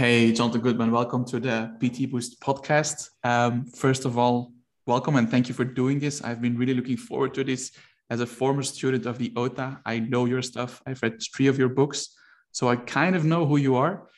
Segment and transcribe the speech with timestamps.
[0.00, 3.10] Hey, Jonathan Goodman, welcome to the PT Boost podcast.
[3.22, 4.50] Um, first of all,
[4.86, 6.24] welcome and thank you for doing this.
[6.24, 7.72] I've been really looking forward to this.
[8.08, 10.80] As a former student of the OTA, I know your stuff.
[10.86, 12.16] I've read three of your books,
[12.50, 14.08] so I kind of know who you are,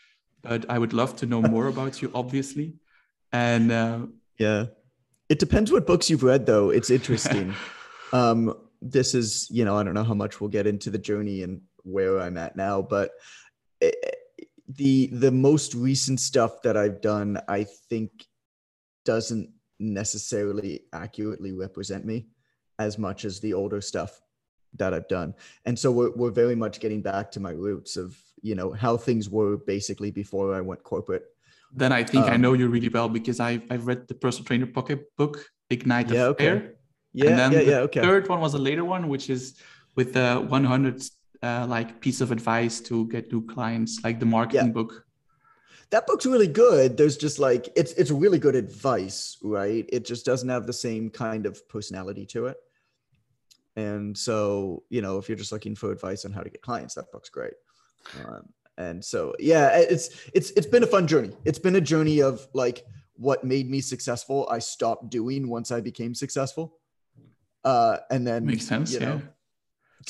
[0.43, 2.75] but I would love to know more about you, obviously.
[3.33, 4.07] And uh,
[4.39, 4.67] yeah,
[5.29, 6.71] it depends what books you've read, though.
[6.71, 7.57] It's interesting.
[8.13, 11.43] um, this is, you know, I don't know how much we'll get into the journey
[11.43, 13.11] and where I'm at now, but.
[14.77, 18.27] The the most recent stuff that I've done, I think,
[19.05, 22.29] doesn't necessarily accurately represent me
[22.79, 24.21] as much as the older stuff
[24.79, 25.35] that I've done.
[25.65, 28.97] And so we're we're very much getting back to my roots of you know how
[28.97, 31.25] things were basically before I went corporate.
[31.75, 34.45] Then I think um, I know you really well because I've I've read the personal
[34.45, 36.71] trainer pocket book Ignite yeah, okay.
[37.15, 37.79] Yeah, and then yeah, the yeah.
[37.79, 38.01] Okay.
[38.01, 39.61] Third one was a later one, which is
[39.97, 41.03] with the 100
[41.43, 44.73] uh, like piece of advice to get new clients, like the marketing yeah.
[44.73, 45.07] book?
[45.91, 46.97] That book's really good.
[46.97, 49.85] There's just like it's it's really good advice, right?
[49.93, 52.57] It just doesn't have the same kind of personality to it.
[53.77, 56.95] And so, you know, if you're just looking for advice on how to get clients,
[56.95, 57.55] that book's great.
[58.25, 58.49] Um,
[58.79, 61.33] and so, yeah, it's it's it's been a fun journey.
[61.45, 64.49] It's been a journey of like what made me successful.
[64.51, 66.79] I stopped doing once I became successful,
[67.65, 68.93] uh, and then makes sense.
[68.93, 69.07] You yeah.
[69.07, 69.29] know, kind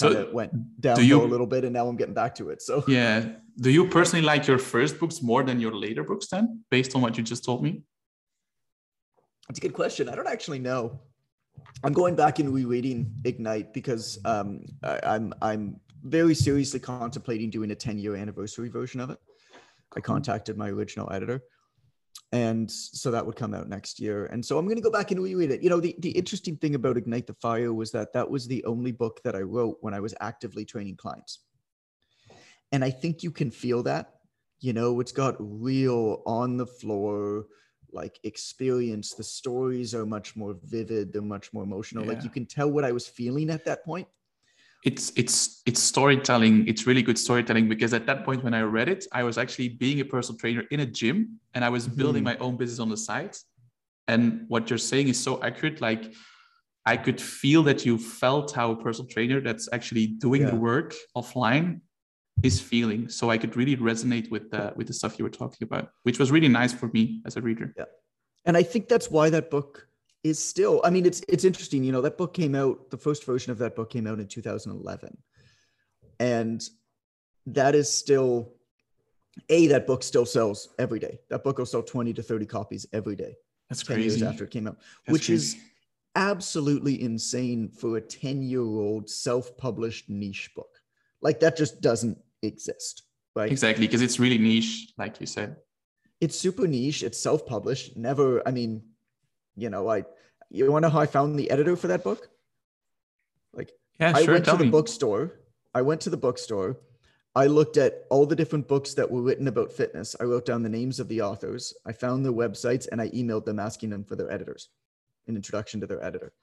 [0.00, 2.62] of so went down you, a little bit and now i'm getting back to it
[2.62, 2.84] so.
[2.88, 3.32] Yeah.
[3.58, 7.02] Do you personally like your first books more than your later books then based on
[7.02, 7.82] what you just told me?
[9.46, 10.08] That's a good question.
[10.08, 11.00] I don't actually know.
[11.84, 17.70] I'm going back and rereading ignite because um, I, i'm i'm very seriously contemplating doing
[17.70, 19.18] a 10 year anniversary version of it.
[19.96, 21.42] I contacted my original editor
[22.32, 24.26] and so that would come out next year.
[24.26, 25.62] And so i'm going to go back and reread it.
[25.62, 28.64] You know the, the interesting thing about ignite the fire was that that was the
[28.64, 31.40] only book that i wrote when i was actively training clients.
[32.72, 34.14] And i think you can feel that
[34.60, 37.46] you know it's got real on the floor
[37.94, 39.12] like experience.
[39.12, 42.04] The stories are much more vivid they're much more emotional.
[42.04, 42.12] Yeah.
[42.12, 44.08] like you can tell what i was feeling at that point
[44.84, 46.66] it's it's it's storytelling.
[46.66, 49.68] It's really good storytelling because at that point when i read it i was actually
[49.68, 52.40] being a personal trainer in a gym and i was building mm-hmm.
[52.40, 53.36] my own business on the side.
[54.08, 55.80] And what you're saying is so accurate.
[55.80, 56.12] Like
[56.84, 60.50] i could feel that you felt how a personal trainer that's actually doing yeah.
[60.50, 61.80] the work offline
[62.42, 63.08] is feeling.
[63.08, 66.18] So i could really resonate with the with the stuff you were talking about which
[66.18, 67.72] was really nice for me as a reader.
[67.78, 67.84] Yeah.
[68.44, 69.86] And i think that's why that book
[70.24, 73.24] is still i mean it's it's interesting you know that book came out the first
[73.24, 75.16] version of that book came out in 2011
[76.20, 76.68] and
[77.46, 78.52] that is still
[79.48, 81.18] a that book still sells every day.
[81.30, 83.34] That book will sell 20 to 30 copies every day.
[83.68, 84.20] That's 10 crazy.
[84.20, 85.56] years after it came out that's which crazy.
[85.56, 85.62] is
[86.14, 90.68] absolutely insane for a 10 year old self-published niche book.
[91.22, 93.02] Like that just doesn't exist
[93.34, 93.50] right?
[93.50, 95.56] Exactly because it's really niche like you said.
[96.20, 98.82] It's super niche it's self-published never i mean
[99.56, 100.04] you know, I
[100.50, 102.28] you want to know how I found the editor for that book?
[103.54, 104.70] Like, yeah, I sure, went to the me.
[104.70, 105.40] bookstore.
[105.74, 106.76] I went to the bookstore.
[107.34, 110.14] I looked at all the different books that were written about fitness.
[110.20, 111.72] I wrote down the names of the authors.
[111.86, 114.68] I found their websites and I emailed them asking them for their editors,
[115.26, 116.34] an introduction to their editor.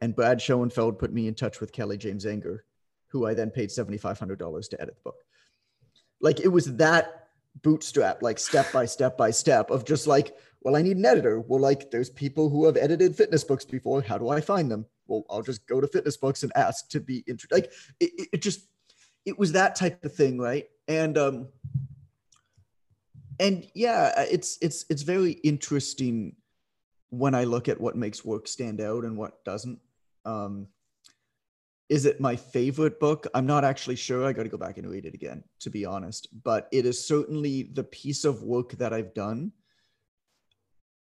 [0.00, 2.58] And Brad Schoenfeld put me in touch with Kelly James-Enger,
[3.08, 5.18] who I then paid $7,500 to edit the book.
[6.20, 7.28] Like it was that
[7.62, 11.40] bootstrap, like step by step by step of just like, well, I need an editor.
[11.40, 14.00] Well, like there's people who have edited fitness books before.
[14.00, 14.86] How do I find them?
[15.06, 17.52] Well, I'll just go to fitness books and ask to be introduced.
[17.52, 18.66] Like it, it just,
[19.26, 20.64] it was that type of thing, right?
[20.88, 21.48] And um,
[23.38, 26.36] and yeah, it's it's it's very interesting
[27.10, 29.80] when I look at what makes work stand out and what doesn't.
[30.24, 30.68] Um,
[31.90, 33.26] is it my favorite book?
[33.34, 34.24] I'm not actually sure.
[34.24, 36.28] I got to go back and read it again, to be honest.
[36.42, 39.52] But it is certainly the piece of work that I've done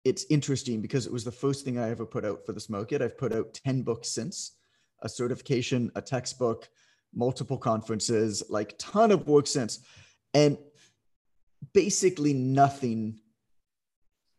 [0.04, 2.92] it's interesting because it was the first thing I ever put out for the Smoke
[2.92, 3.02] It.
[3.02, 4.52] I've put out 10 books since
[5.02, 6.68] a certification, a textbook,
[7.14, 9.80] multiple conferences, like ton of work since.
[10.34, 10.58] And
[11.72, 13.20] basically nothing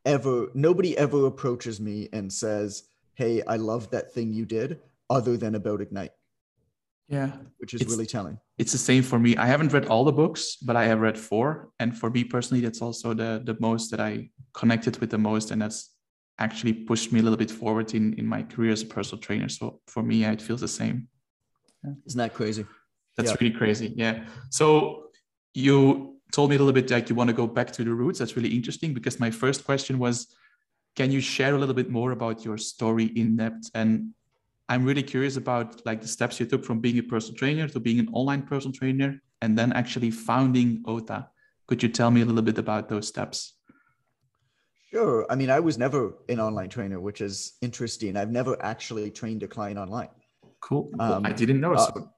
[0.05, 2.83] ever, nobody ever approaches me and says,
[3.13, 4.79] Hey, I love that thing you did,
[5.09, 6.13] other than about Ignite.
[7.11, 7.31] Yeah.
[7.57, 8.39] Which is really telling.
[8.57, 9.35] It's the same for me.
[9.35, 11.69] I haven't read all the books, but I have read four.
[11.79, 15.51] And for me personally, that's also the the most that I connected with the most.
[15.51, 15.93] And that's
[16.39, 19.49] actually pushed me a little bit forward in, in my career as a personal trainer.
[19.49, 21.07] So for me, yeah, it feels the same.
[21.83, 21.93] Yeah.
[22.07, 22.65] Isn't that crazy?
[23.17, 23.37] That's yeah.
[23.39, 23.93] really crazy.
[23.95, 24.25] Yeah.
[24.49, 25.07] So
[25.53, 28.19] you told me a little bit like you want to go back to the roots.
[28.19, 30.33] That's really interesting because my first question was,
[30.95, 34.13] can you share a little bit more about your story in depth and
[34.71, 37.79] I'm really curious about like the steps you took from being a personal trainer to
[37.81, 41.27] being an online personal trainer and then actually founding OTA.
[41.67, 43.55] Could you tell me a little bit about those steps?
[44.89, 45.25] Sure.
[45.29, 48.15] I mean, I was never an online trainer, which is interesting.
[48.15, 50.07] I've never actually trained a client online.
[50.61, 50.89] Cool.
[51.01, 51.73] Um, I didn't know.
[51.73, 52.09] Uh, so.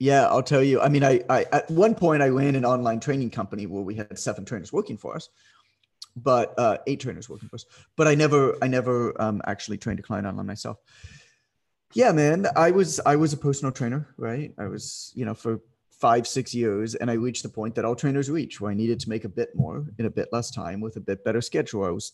[0.00, 0.80] Yeah, I'll tell you.
[0.80, 3.94] I mean, I, I at one point I ran an online training company where we
[3.94, 5.28] had seven trainers working for us,
[6.16, 7.66] but uh, eight trainers working for us.
[7.96, 10.78] But I never, I never um, actually trained a client online myself.
[11.94, 14.52] Yeah, man, I was, I was a personal trainer, right?
[14.58, 15.60] I was, you know, for
[15.92, 18.98] five, six years, and I reached the point that all trainers reach, where I needed
[19.00, 21.84] to make a bit more in a bit less time with a bit better schedule.
[21.84, 22.12] I was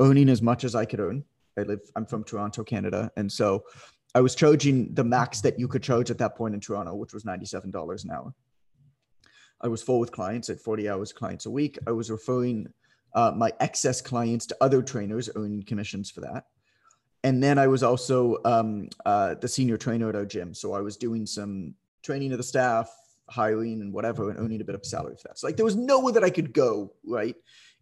[0.00, 1.24] earning as much as I could earn.
[1.56, 3.62] I live, I'm from Toronto, Canada, and so
[4.14, 7.14] I was charging the max that you could charge at that point in Toronto, which
[7.14, 8.34] was $97 an hour.
[9.60, 11.78] I was full with clients at 40 hours clients a week.
[11.86, 12.72] I was referring
[13.14, 16.46] uh, my excess clients to other trainers, earning commissions for that.
[17.24, 20.54] And then I was also um, uh, the senior trainer at our gym.
[20.54, 22.90] So I was doing some training of the staff,
[23.28, 25.38] hiring and whatever and earning a bit of salary for that.
[25.38, 27.36] So like there was nowhere that I could go right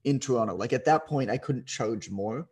[0.05, 0.55] in Toronto.
[0.55, 2.47] Like at that point, I couldn't charge more.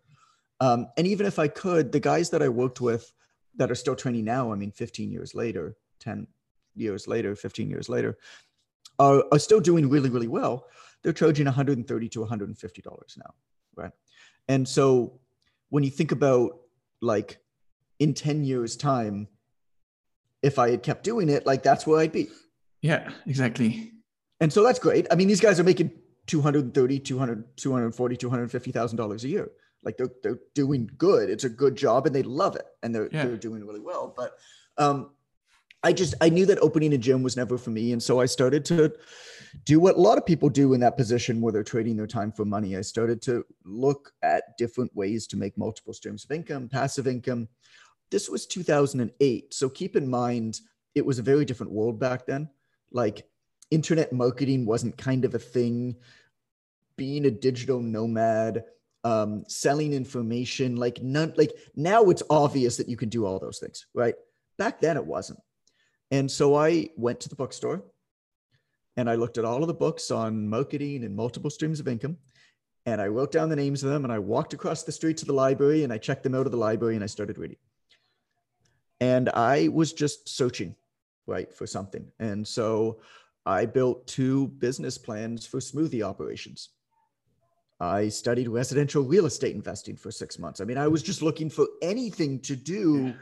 [0.61, 3.13] Um, and even if I could, the guys that I worked with
[3.57, 6.27] that are still training now, I mean, 15 years later, 10
[6.75, 8.19] years later, 15 years later,
[8.99, 10.67] are, are still doing really, really well.
[11.03, 13.35] They're charging 130 to 150 dollars now,
[13.77, 13.93] right?
[14.49, 15.21] And so
[15.69, 16.59] when you think about
[17.01, 17.39] like
[17.99, 19.29] in 10 years time,
[20.43, 22.29] if I had kept doing it, like that's where I'd be.
[22.81, 23.93] Yeah, exactly.
[24.41, 25.07] And so that's great.
[25.11, 25.91] I mean, these guys are making
[26.27, 29.51] 230, 200, 240, 250,000 dollars a year.
[29.83, 31.31] Like they're, they're doing good.
[31.31, 33.25] It's a good job and they love it and they're, yeah.
[33.25, 34.13] they're doing really well.
[34.17, 34.37] But
[34.77, 35.11] um,
[35.83, 37.93] I just, I knew that opening a gym was never for me.
[37.93, 38.93] And so I started to
[39.65, 42.33] do what a lot of people do in that position where they're trading their time
[42.33, 42.77] for money.
[42.77, 47.49] I started to look at different ways to make multiple streams of income, passive income.
[48.11, 49.55] This was 2008.
[49.55, 50.61] So keep in mind,
[50.95, 52.49] it was a very different world back then
[52.93, 53.27] like
[53.71, 55.97] internet marketing wasn't kind of a thing
[56.97, 58.65] being a digital nomad
[59.05, 63.59] um, selling information like none like now it's obvious that you can do all those
[63.59, 64.15] things right
[64.59, 65.39] back then it wasn't
[66.11, 67.83] and so i went to the bookstore
[68.97, 72.17] and i looked at all of the books on marketing and multiple streams of income
[72.87, 75.27] and i wrote down the names of them and i walked across the street to
[75.27, 77.59] the library and i checked them out of the library and i started reading
[79.01, 80.75] and i was just searching
[81.29, 82.11] right, for something.
[82.19, 82.99] And so
[83.47, 86.71] I built two business plans for smoothie operations.
[87.81, 90.61] I studied residential real estate investing for six months.
[90.61, 93.15] I mean, I was just looking for anything to do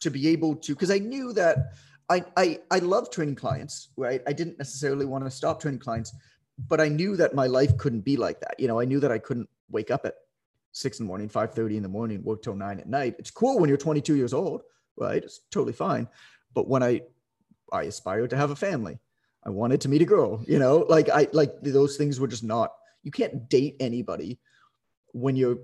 [0.00, 1.72] to be able to, because I knew that
[2.08, 4.22] I, I I love training clients, right?
[4.26, 6.14] I didn't necessarily want to stop training clients,
[6.68, 8.58] but I knew that my life couldn't be like that.
[8.58, 10.14] You know, I knew that I couldn't wake up at
[10.72, 13.16] six in the morning, five thirty in the morning, work till nine at night.
[13.18, 14.62] It's cool when you're 22 years old,
[14.96, 15.22] right?
[15.22, 16.08] It's totally fine.
[16.54, 17.02] But when I
[17.72, 18.98] I aspired to have a family.
[19.44, 22.42] I wanted to meet a girl, you know, like I like those things were just
[22.42, 22.72] not
[23.04, 24.40] you can't date anybody
[25.12, 25.58] when you're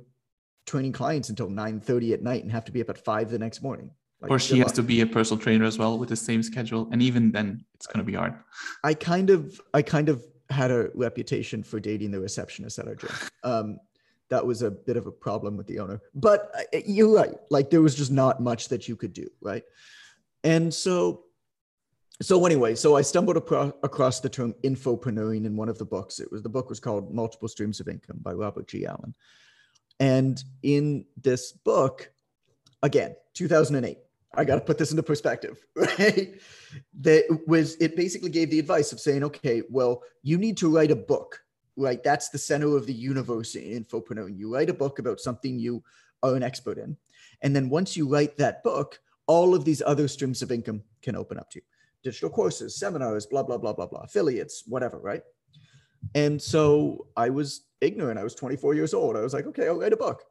[0.64, 3.62] training clients until 9.30 at night and have to be up at five the next
[3.62, 3.90] morning.
[4.22, 6.88] Like, or she has to be a personal trainer as well with the same schedule.
[6.92, 8.34] And even then it's gonna be hard.
[8.84, 12.94] I kind of I kind of had a reputation for dating the receptionist at our
[12.94, 13.10] gym.
[13.42, 13.78] Um,
[14.28, 16.00] that was a bit of a problem with the owner.
[16.14, 17.34] But uh, you're right.
[17.50, 19.64] Like there was just not much that you could do, right?
[20.44, 21.24] And so
[22.20, 26.20] so anyway, so I stumbled across the term infopreneuring in one of the books.
[26.20, 28.86] It was the book was called Multiple Streams of Income by Robert G.
[28.86, 29.14] Allen.
[29.98, 32.10] And in this book,
[32.82, 33.98] again, 2008,
[34.34, 36.40] I got to put this into perspective, right?
[37.00, 40.90] That was it basically gave the advice of saying, okay, well, you need to write
[40.90, 41.42] a book,
[41.76, 42.02] right?
[42.02, 44.38] That's the center of the universe in infopreneuring.
[44.38, 45.82] You write a book about something you
[46.22, 46.96] are an expert in.
[47.42, 51.16] And then once you write that book, all of these other streams of income can
[51.16, 51.62] open up to you
[52.02, 55.22] digital courses, seminars, blah, blah, blah, blah, blah, affiliates, whatever, right?
[56.14, 58.18] And so I was ignorant.
[58.18, 59.16] I was 24 years old.
[59.16, 60.24] I was like, okay, I'll write a book.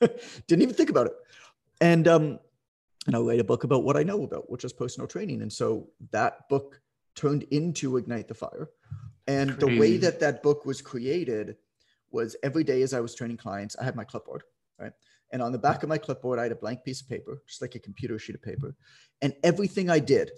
[0.46, 1.14] Didn't even think about it.
[1.80, 2.38] And um,
[3.06, 5.42] and I'll write a book about what I know about, which is personal training.
[5.42, 6.80] And so that book
[7.14, 8.70] turned into Ignite the Fire.
[9.26, 11.56] And the way that that book was created
[12.10, 14.42] was every day as I was training clients, I had my clipboard,
[14.78, 14.92] right?
[15.30, 17.62] And on the back of my clipboard, I had a blank piece of paper, just
[17.62, 18.76] like a computer sheet of paper.
[19.22, 20.30] And everything I did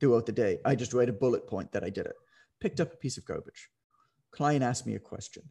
[0.00, 0.58] throughout the day.
[0.64, 2.16] I just write a bullet point that I did it.
[2.60, 3.70] Picked up a piece of garbage.
[4.32, 5.42] Client asked me a question.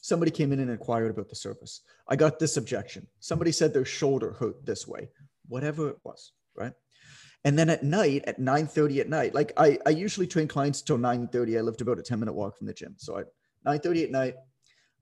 [0.00, 1.80] Somebody came in and inquired about the service.
[2.08, 3.06] I got this objection.
[3.20, 5.10] Somebody said their shoulder hurt this way,
[5.48, 6.72] whatever it was, right?
[7.44, 10.98] And then at night, at 9:30 at night, like I, I usually train clients till
[10.98, 11.58] 9:30.
[11.58, 12.94] I lived about a 10 minute walk from the gym.
[12.96, 13.26] So at
[13.66, 14.34] 9:30 at night,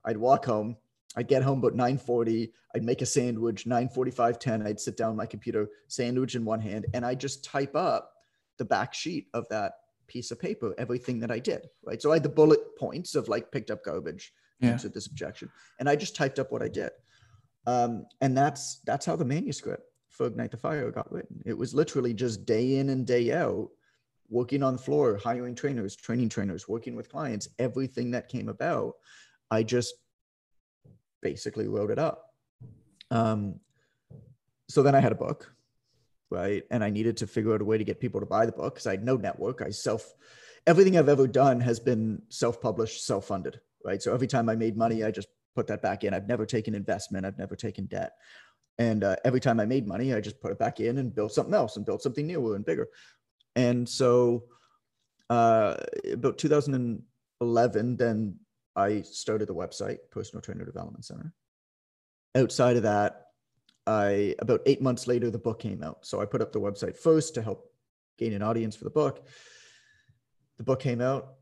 [0.05, 0.77] I'd walk home.
[1.15, 2.51] I'd get home about 9:40.
[2.75, 3.65] I'd make a sandwich.
[3.65, 4.67] 9:45, 10.
[4.67, 8.11] I'd sit down my computer, sandwich in one hand, and I just type up
[8.57, 9.73] the back sheet of that
[10.07, 12.01] piece of paper everything that I did, right?
[12.01, 14.71] So I had the bullet points of like picked up garbage, Yeah.
[14.71, 16.91] answered this objection, and I just typed up what I did.
[17.65, 21.41] Um, and that's that's how the manuscript for Ignite the Fire got written.
[21.45, 23.69] It was literally just day in and day out,
[24.29, 28.93] working on the floor, hiring trainers, training trainers, working with clients, everything that came about,
[29.49, 29.95] I just
[31.21, 32.29] basically wrote it up.
[33.09, 33.59] Um,
[34.69, 35.53] so then I had a book,
[36.29, 36.63] right?
[36.69, 38.75] And I needed to figure out a way to get people to buy the book
[38.75, 39.61] because I had no network.
[39.61, 40.13] I self,
[40.67, 44.01] everything I've ever done has been self published, self funded, right?
[44.01, 46.13] So every time I made money, I just put that back in.
[46.13, 48.13] I've never taken investment, I've never taken debt.
[48.79, 51.33] And uh, every time I made money, I just put it back in and built
[51.33, 52.87] something else and built something new and bigger.
[53.55, 54.45] And so
[55.29, 55.75] uh,
[56.11, 58.39] about 2011, then
[58.75, 61.33] I started the website, Personal Trainer Development Center.
[62.35, 63.27] Outside of that,
[63.85, 66.05] I about eight months later, the book came out.
[66.05, 67.71] So I put up the website first to help
[68.17, 69.27] gain an audience for the book.
[70.57, 71.33] The book came out,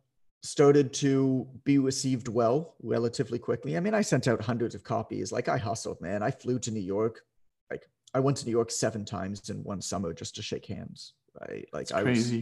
[0.43, 3.77] started to be received well relatively quickly.
[3.77, 5.31] I mean, I sent out hundreds of copies.
[5.31, 6.23] Like I hustled, man.
[6.23, 7.21] I flew to New York.
[7.69, 11.13] Like I went to New York seven times in one summer just to shake hands.
[11.39, 11.67] Right.
[11.71, 12.33] Like It's I was.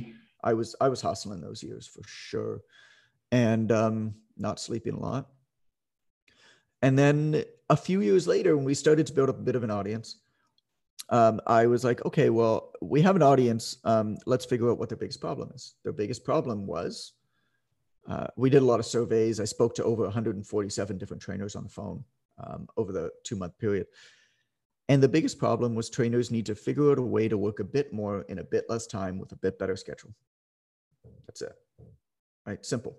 [0.43, 2.61] I was I was hustling those years for sure,
[3.31, 5.27] and um, not sleeping a lot.
[6.81, 9.65] And then a few years later, when we started to build up a bit of
[9.65, 10.21] an audience,
[11.09, 13.77] um, I was like, okay, well, we have an audience.
[13.83, 15.75] Um, let's figure out what their biggest problem is.
[15.83, 17.13] Their biggest problem was
[18.09, 19.39] uh, we did a lot of surveys.
[19.39, 22.03] I spoke to over 147 different trainers on the phone
[22.43, 23.85] um, over the two month period.
[24.87, 27.63] And the biggest problem was trainers need to figure out a way to work a
[27.63, 30.11] bit more in a bit less time with a bit better schedule.
[31.27, 31.53] That's it.
[32.47, 32.65] Right?
[32.65, 32.97] Simple.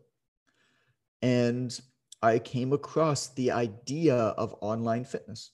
[1.21, 1.79] And
[2.23, 5.51] I came across the idea of online fitness.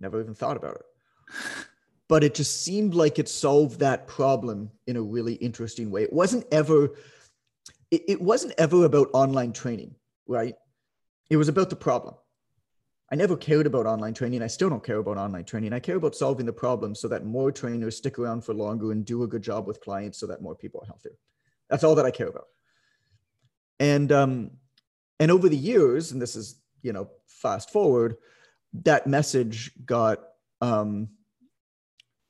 [0.00, 0.86] Never even thought about it.
[2.08, 6.02] But it just seemed like it solved that problem in a really interesting way.
[6.02, 6.96] It wasn't ever
[7.90, 9.94] it, it wasn't ever about online training,
[10.26, 10.54] right?
[11.28, 12.14] It was about the problem.
[13.12, 14.40] I never cared about online training.
[14.42, 15.72] I still don't care about online training.
[15.72, 19.04] I care about solving the problem so that more trainers stick around for longer and
[19.04, 21.16] do a good job with clients so that more people are healthier.
[21.68, 22.46] That's all that I care about.
[23.80, 24.50] And um,
[25.18, 28.16] and over the years, and this is you know fast forward,
[28.84, 30.20] that message got
[30.60, 31.08] um,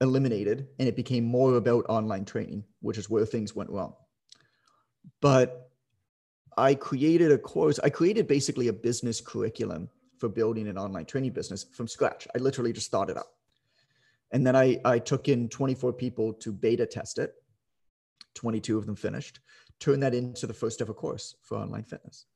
[0.00, 3.94] eliminated, and it became more about online training, which is where things went wrong.
[5.20, 5.70] But
[6.56, 7.78] I created a course.
[7.78, 9.88] I created basically a business curriculum
[10.18, 12.28] for building an online training business from scratch.
[12.34, 13.34] I literally just thought it up.
[14.32, 17.34] And then I, I took in 24 people to beta test it.
[18.34, 19.40] 22 of them finished,
[19.80, 22.26] turned that into the first ever course for online fitness.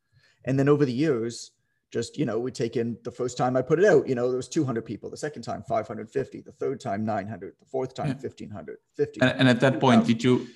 [0.45, 1.53] And then over the years,
[1.93, 4.29] just, you know, we take in the first time I put it out, you know,
[4.29, 8.09] there was 200 people, the second time 550, the third time 900, the fourth time
[8.09, 8.15] Yeah.
[8.15, 9.21] 1500, 50.
[9.21, 10.49] And, and at that point, point, did you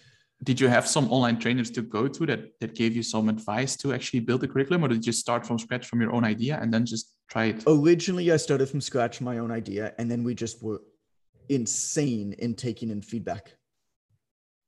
[0.45, 3.77] did you have some online trainers to go to that that gave you some advice
[3.77, 6.59] to actually build the curriculum, or did you start from scratch from your own idea
[6.61, 7.65] and then just try it?
[7.67, 10.81] Originally, I started from scratch, my own idea, and then we just were
[11.49, 13.55] insane in taking in feedback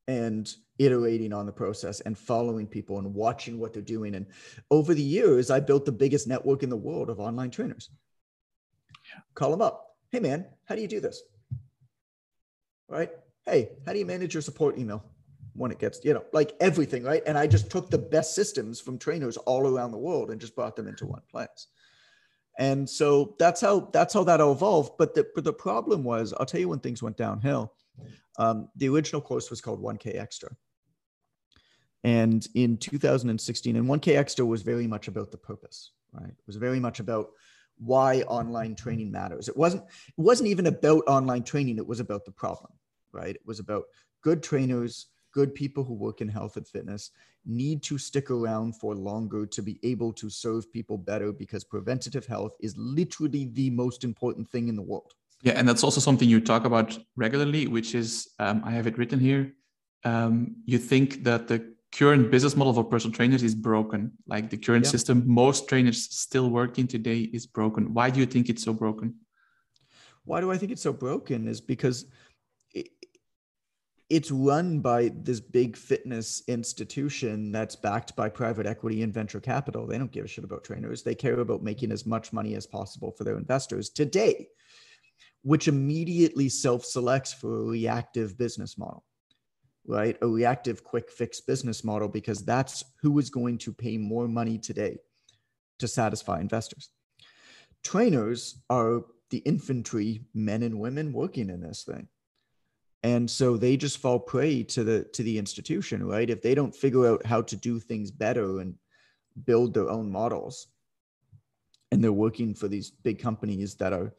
[0.09, 4.17] and iterating on the process and following people and watching what they're doing.
[4.17, 4.27] And
[4.71, 7.91] over the years, I built the biggest network in the world of online trainers.
[9.35, 9.95] Call them up.
[10.11, 11.23] Hey, man, how do you do this?
[12.89, 13.11] Right?
[13.47, 15.05] Hey, how do you manage your support email
[15.55, 17.23] when it gets, you know, like everything, right?
[17.27, 20.55] And I just took the best systems from trainers all around the world and just
[20.55, 21.67] brought them into one place.
[22.59, 24.93] And so that's how that's how that evolved.
[24.99, 27.73] But the, but the problem was i'll tell you when things went downhill.
[28.39, 30.51] Um, the original course was called 1k extra.
[32.03, 36.29] And in 2016 and 1k extra was very much about the purpose right?
[36.29, 37.31] It was very much about
[37.79, 39.49] why online training matters.
[39.49, 41.79] It wasn't it wasn't even about online training.
[41.79, 42.73] It was about the problem
[43.13, 43.35] right?
[43.35, 43.85] It was about
[44.23, 47.11] good trainers good people who work in health and fitness
[47.45, 52.27] need to stick around for longer to be able to serve people better because preventative
[52.27, 55.15] health is literally the most important thing in the world.
[55.43, 58.99] Yeah, and that's also something you talk about regularly, which is um, I have it
[58.99, 59.55] written here.
[60.05, 64.57] Um, you think that the current business model for personal trainers is broken, like the
[64.57, 64.91] current Yeah.
[64.91, 67.95] system most trainers still working today is broken.
[67.95, 69.15] Why do you think it's so broken?
[70.25, 71.49] Why do I think it's so broken?
[71.49, 72.07] Is because
[74.11, 79.87] it's run by this big fitness institution that's backed by private equity and venture capital.
[79.87, 81.05] They don't give a shit about trainers.
[81.05, 84.49] They care about making as much money as possible for their investors today,
[85.43, 89.05] which immediately self selects for a reactive business model,
[89.87, 90.17] right?
[90.23, 94.59] A reactive quick fix business model, because that's who is going to pay more money
[94.59, 94.99] today
[95.79, 96.91] to satisfy investors.
[97.85, 102.09] Trainers are the infantry men and women working in this thing
[103.03, 106.31] and so they just fall prey to the to the institution right?
[106.31, 108.75] If they don't figure out how to do things better and
[109.45, 110.69] build their own models
[111.93, 114.13] and they're working for these big companies that are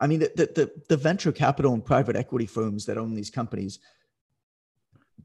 [0.00, 3.80] i mean the, the, the venture capital and private equity firms that own these companies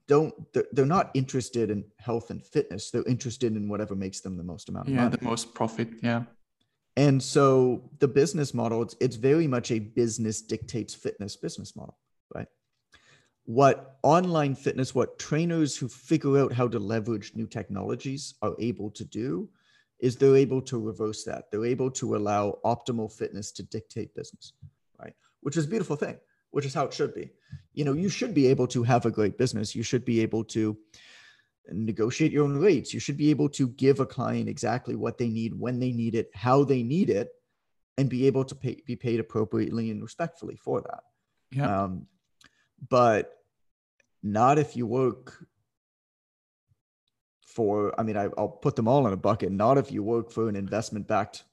[0.07, 0.33] don't
[0.73, 2.91] they're not interested in health and fitness.
[2.91, 5.15] They're interested in whatever makes them the most amount of yeah money.
[5.17, 6.23] the most profit yeah.
[6.97, 11.97] And so the business model it's, it's very much a business dictates fitness business model
[13.45, 18.91] what online fitness, what trainers who figure out how to leverage new technologies are able
[18.91, 19.49] to do
[19.99, 21.51] is they're able to reverse that.
[21.51, 24.53] They're able to allow optimal fitness to dictate business,
[24.99, 25.13] right?
[25.41, 26.17] Which is a beautiful thing,
[26.51, 27.29] which is how it should be.
[27.73, 29.75] You know, you should be able to have a great business.
[29.75, 30.77] You should be able to
[31.69, 32.93] negotiate your own rates.
[32.93, 36.15] You should be able to give a client exactly what they need, when they need
[36.15, 37.29] it, how they need it,
[37.97, 41.03] and be able to pay, be paid appropriately and respectfully for that.
[41.51, 41.83] Yeah.
[41.83, 42.07] Um,
[42.89, 43.33] but
[44.23, 45.45] not if you work
[47.45, 49.51] for i mean I, will put them all in a bucket.
[49.51, 51.43] Not if you work for an investment backed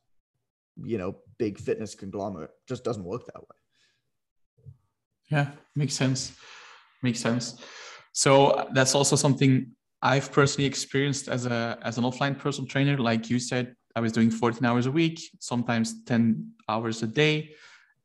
[0.82, 2.50] you know big fitness conglomerate.
[2.50, 3.56] It just doesn't work that way.
[5.30, 6.36] Yeah makes sense.
[7.02, 7.60] Makes sense.
[8.12, 12.96] So that's also something i've personally experienced as a as an offline personal trainer.
[12.96, 17.54] Like you said i was doing 14 hours a week sometimes 10 hours a day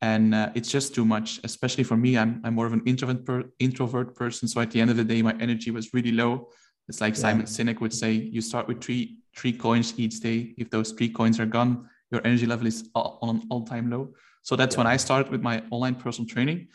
[0.04, 2.18] and uh, it's just too much especially for me.
[2.18, 4.50] I'm, I'm more of an introvert per, introvert person.
[4.50, 6.50] So at the end of the day my energy was really low.
[6.90, 7.22] It's like yeah.
[7.26, 10.54] simon sinek would say you start with three three coins each day.
[10.58, 14.04] If those three coins are gone your energy level is on an all-time low.
[14.44, 14.82] So that's yeah.
[14.82, 16.68] when i started with my online personal training.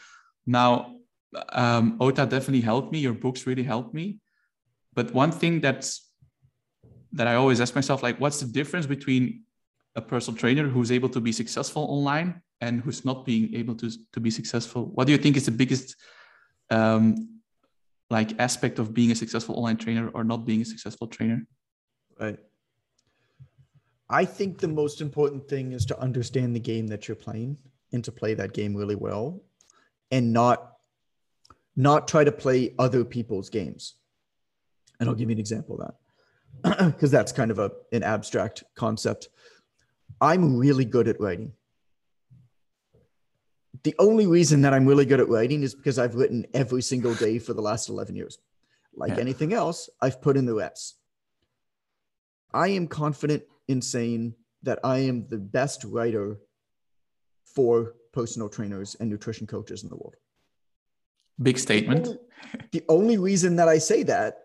[0.46, 0.70] Now
[1.52, 2.98] um, ota definitely helped me.
[2.98, 4.06] Your books really helped me.
[4.94, 5.88] But one thing that's
[7.18, 9.22] that i always ask myself like what's the difference between
[9.96, 13.90] a personal trainer who's able to be successful online and who's not being able to,
[14.12, 15.96] to be successful what do you think is the biggest
[16.70, 17.38] um,
[18.10, 21.46] like aspect of being a successful online trainer or not being a successful trainer?
[22.18, 22.38] Right.
[24.10, 27.58] I think the most important thing is to understand the game that you're playing
[27.92, 29.42] and to play that game really well
[30.10, 30.72] and not
[31.76, 33.94] not try to play other people's games.
[34.98, 35.92] And i'll give you an example of
[36.64, 39.28] that because that's kind of a an abstract concept.
[40.20, 41.52] I'm really good at writing
[43.82, 47.14] the only reason that I'm really good at writing is because I've written every single
[47.14, 48.38] day for the last 11 years.
[48.94, 49.20] Like yeah.
[49.20, 50.94] anything else, I've put in the reps.
[52.52, 56.40] I am confident in saying that I am the best writer
[57.44, 60.16] for personal trainers and nutrition coaches in the world.
[61.40, 62.04] Big statement.
[62.04, 62.20] The only,
[62.72, 64.38] the only reason that I say that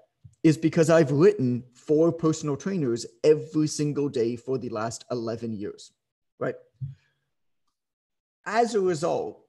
[0.44, 5.92] is because I've written for personal trainers every single day for the last 11 years,
[6.38, 6.56] right?
[8.46, 9.40] As a result,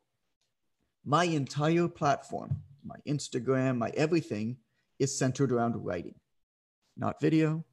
[1.04, 4.56] my entire platform, my Instagram, my everything
[4.98, 6.14] is centered around writing,
[6.96, 7.64] not video,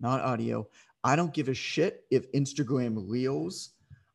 [0.00, 0.68] not audio.
[1.04, 3.70] I don't give a shit if Instagram reels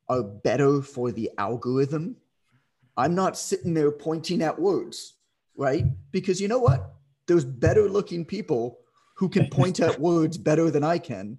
[0.08, 2.16] are better for the algorithm.
[2.96, 5.14] I'm not sitting there pointing at words,
[5.56, 5.84] right?
[6.10, 6.92] Because you know what?
[7.26, 8.78] There's better looking people
[9.14, 11.38] who can point at words better than I can,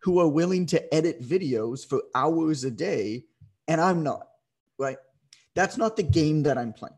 [0.00, 3.24] who are willing to edit videos for hours a day,
[3.66, 4.28] and I'm not
[4.78, 4.98] right?
[5.54, 6.96] That's not the game that I'm playing.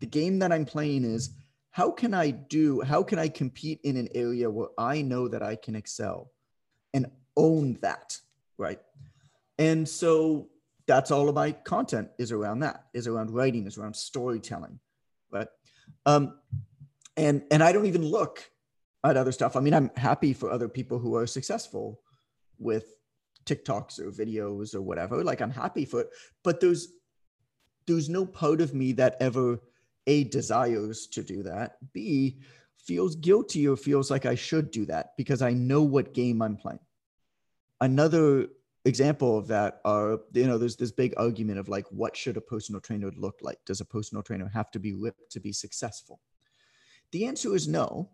[0.00, 1.30] The game that I'm playing is
[1.70, 5.42] how can I do, how can I compete in an area where I know that
[5.42, 6.30] I can excel
[6.92, 7.06] and
[7.36, 8.18] own that,
[8.58, 8.80] right?
[9.58, 10.48] And so
[10.86, 14.78] that's all of my content is around that, is around writing, is around storytelling,
[15.32, 15.48] right?
[16.06, 16.38] Um,
[17.16, 18.50] and and I don't even look
[19.04, 19.56] at other stuff.
[19.56, 22.00] I mean, I'm happy for other people who are successful
[22.58, 22.93] with
[23.44, 25.22] TikToks or videos or whatever.
[25.22, 26.10] Like I'm happy for it,
[26.42, 26.88] but there's
[27.86, 29.60] there's no part of me that ever
[30.06, 31.76] a desires to do that.
[31.92, 32.38] B
[32.78, 36.56] feels guilty or feels like I should do that because I know what game I'm
[36.56, 36.80] playing.
[37.80, 38.48] Another
[38.84, 42.40] example of that are you know there's this big argument of like what should a
[42.40, 46.20] personal trainer look like does a personal trainer have to be ripped to be successful
[47.12, 48.10] the answer is no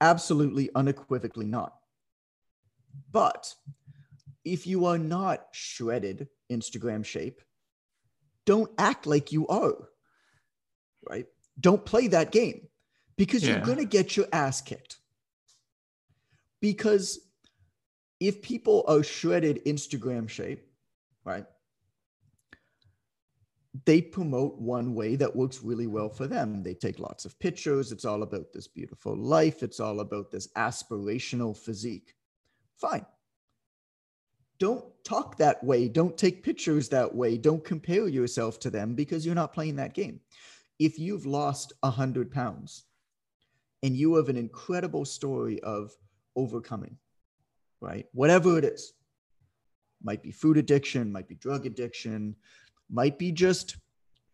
[0.00, 1.74] absolutely unequivocally not
[3.12, 3.54] but
[4.46, 7.42] if you are not shredded Instagram shape,
[8.46, 9.88] don't act like you are.
[11.06, 11.26] Right?
[11.60, 12.68] Don't play that game
[13.16, 13.56] because yeah.
[13.56, 14.98] you're going to get your ass kicked.
[16.60, 17.18] Because
[18.20, 20.64] if people are shredded Instagram shape,
[21.24, 21.44] right?
[23.84, 26.62] They promote one way that works really well for them.
[26.62, 27.92] They take lots of pictures.
[27.92, 29.62] It's all about this beautiful life.
[29.62, 32.14] It's all about this aspirational physique.
[32.76, 33.04] Fine
[34.58, 35.88] don't talk that way.
[35.88, 37.36] Don't take pictures that way.
[37.38, 40.20] Don't compare yourself to them because you're not playing that game.
[40.78, 42.84] if you've lost 100 pounds
[43.82, 45.92] and you have an incredible story of
[46.34, 46.96] overcoming,
[47.80, 48.06] right?
[48.12, 48.92] Whatever it is,
[50.02, 52.36] might be food addiction, might be drug addiction,
[52.90, 53.76] might be just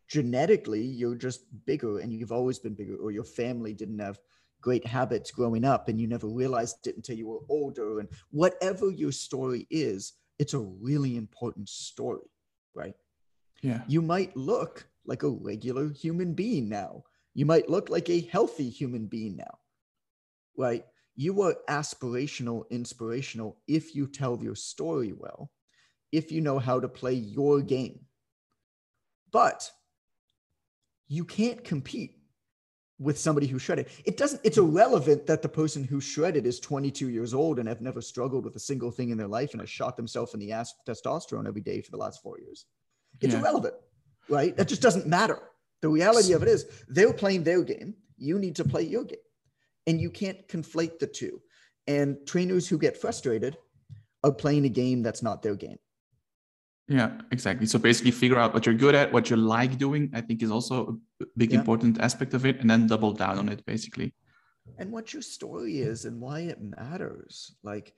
[0.08, 4.18] genetically you're just bigger and you've always been bigger, or your family didn't have
[4.62, 8.00] great habits growing up and you never realized it until you were older.
[8.00, 12.30] And whatever your story is, it's a really important story,
[12.74, 12.94] right?
[13.60, 13.82] Yeah.
[13.86, 17.04] You might look like a regular human being now.
[17.34, 19.58] You might look like a healthy human being now,
[20.56, 20.84] right?
[21.14, 25.50] You are aspirational, inspirational if you tell your story well,
[26.12, 28.00] if you know how to play your game.
[29.30, 29.70] But
[31.08, 32.21] you can't compete
[33.02, 33.86] with somebody who shredded.
[34.04, 37.80] It doesn't, it's irrelevant that the person who shredded is 22 years old and have
[37.80, 40.52] never struggled with a single thing in their life and has shot themselves in the
[40.52, 42.66] ass with testosterone every day for the last four years.
[43.20, 43.40] It's yeah.
[43.40, 43.74] irrelevant,
[44.28, 44.56] right?
[44.56, 45.40] That just doesn't matter.
[45.80, 47.94] The reality of it is they're playing their game.
[48.16, 49.18] You need to play your game.
[49.86, 51.40] And you can't conflate the two.
[51.88, 53.58] And trainers who get frustrated
[54.22, 55.78] are playing a game that's not their game.
[56.88, 57.66] Yeah, exactly.
[57.66, 60.10] So basically, figure out what you're good at, what you like doing.
[60.14, 61.60] I think is also a big yeah.
[61.60, 64.14] important aspect of it, and then double down on it, basically.
[64.78, 67.54] And what your story is and why it matters.
[67.62, 67.94] Like,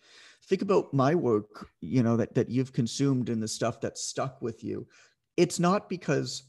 [0.47, 1.69] think about my work.
[1.81, 4.87] You know that that you've consumed and the stuff that stuck with you.
[5.37, 6.45] It's not because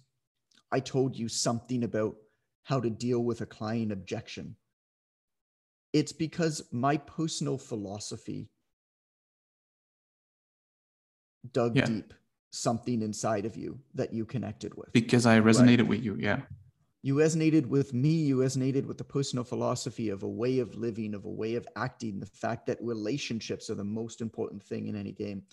[0.71, 2.15] I told you something about
[2.63, 4.55] how to deal with a client objection.
[5.93, 8.49] It's because my personal philosophy
[11.53, 11.85] dug yeah.
[11.85, 12.13] deep
[12.55, 14.91] something inside of you that you connected with.
[14.93, 15.87] Because I resonated right?
[15.87, 16.15] with you.
[16.19, 16.41] Yeah.
[17.01, 18.09] You resonated with me.
[18.09, 21.67] You resonated with the personal philosophy of a way of living, of a way of
[21.75, 25.43] acting, the fact that relationships are the most important thing in any game.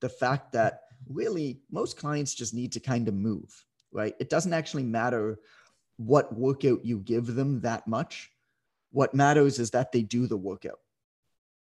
[0.00, 4.14] The fact that really most clients just need to kind of move, right?
[4.20, 5.38] It doesn't actually matter
[5.96, 8.30] what workout you give them that much.
[8.90, 10.78] What matters is that they do the workout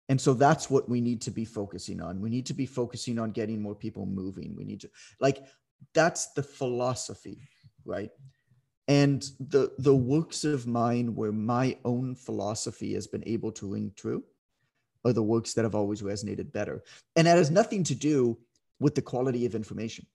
[0.09, 2.21] and so that's what we need to be focusing on.
[2.21, 4.55] We need to be focusing on getting more people moving.
[4.55, 4.89] We need to
[5.19, 5.43] like
[5.93, 7.49] that's the philosophy,
[7.85, 8.11] right?
[8.87, 13.91] And the the works of mine where my own philosophy has been able to ring
[13.95, 14.23] true
[15.03, 16.83] are the works that have always resonated better.
[17.15, 18.37] And that has nothing to do
[18.79, 20.05] with the quality of information.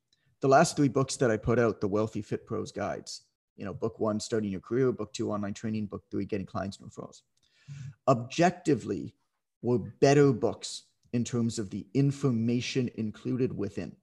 [0.41, 3.23] The last three books that I put out, the Wealthy Fit Pros Guides,
[3.57, 6.79] you know, book one, starting your career, book two, online training, book three, getting clients
[6.79, 7.23] and referrals.
[8.09, 9.15] Objectively,
[9.63, 13.97] were better books in terms of the information included within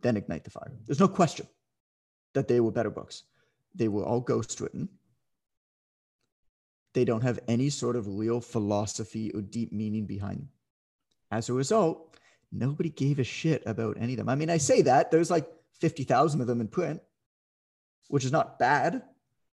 [0.00, 0.72] than Ignite the Fire.
[0.86, 1.46] There's no question
[2.34, 3.24] that they were better books.
[3.74, 4.88] They were all ghostwritten.
[6.94, 10.48] They don't have any sort of real philosophy or deep meaning behind them.
[11.30, 12.16] As a result,
[12.50, 14.28] nobody gave a shit about any of them.
[14.28, 15.48] I mean, I say that there's like
[15.80, 17.00] 50,000 of them in print,
[18.08, 19.02] which is not bad,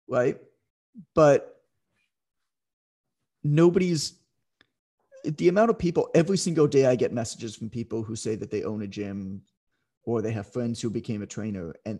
[0.07, 0.39] right?
[1.15, 1.59] But
[3.43, 4.13] nobody's
[5.23, 8.51] the amount of people every single day I get messages from people who say that
[8.51, 9.41] they own a gym
[10.05, 11.99] or they have friends who became a trainer and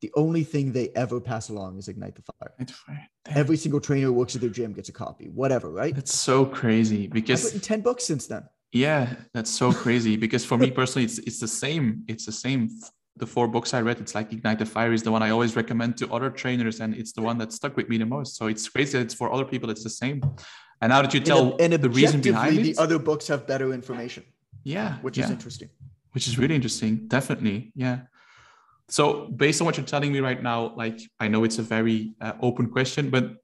[0.00, 2.54] the only thing they ever pass along is ignite the fire.
[3.26, 5.94] Every single trainer who works at their gym gets a copy, whatever, right?
[5.94, 8.44] That's so crazy because I've written 10 books since then.
[8.72, 12.04] Yeah, that's so crazy because for me personally, it's it's the same.
[12.08, 12.70] It's the same.
[13.16, 15.54] The four books I read, it's like Ignite the Fire is the one I always
[15.54, 18.36] recommend to other trainers, and it's the one that stuck with me the most.
[18.36, 20.22] So it's crazy that it's for other people, it's the same.
[20.80, 22.76] And how did you tell and, and the reason behind it?
[22.76, 24.24] The other books have better information.
[24.64, 25.24] Yeah, which yeah.
[25.24, 25.68] is interesting.
[26.12, 27.06] Which is really interesting.
[27.06, 28.00] Definitely, yeah.
[28.88, 32.14] So based on what you're telling me right now, like I know it's a very
[32.20, 33.36] uh, open question, but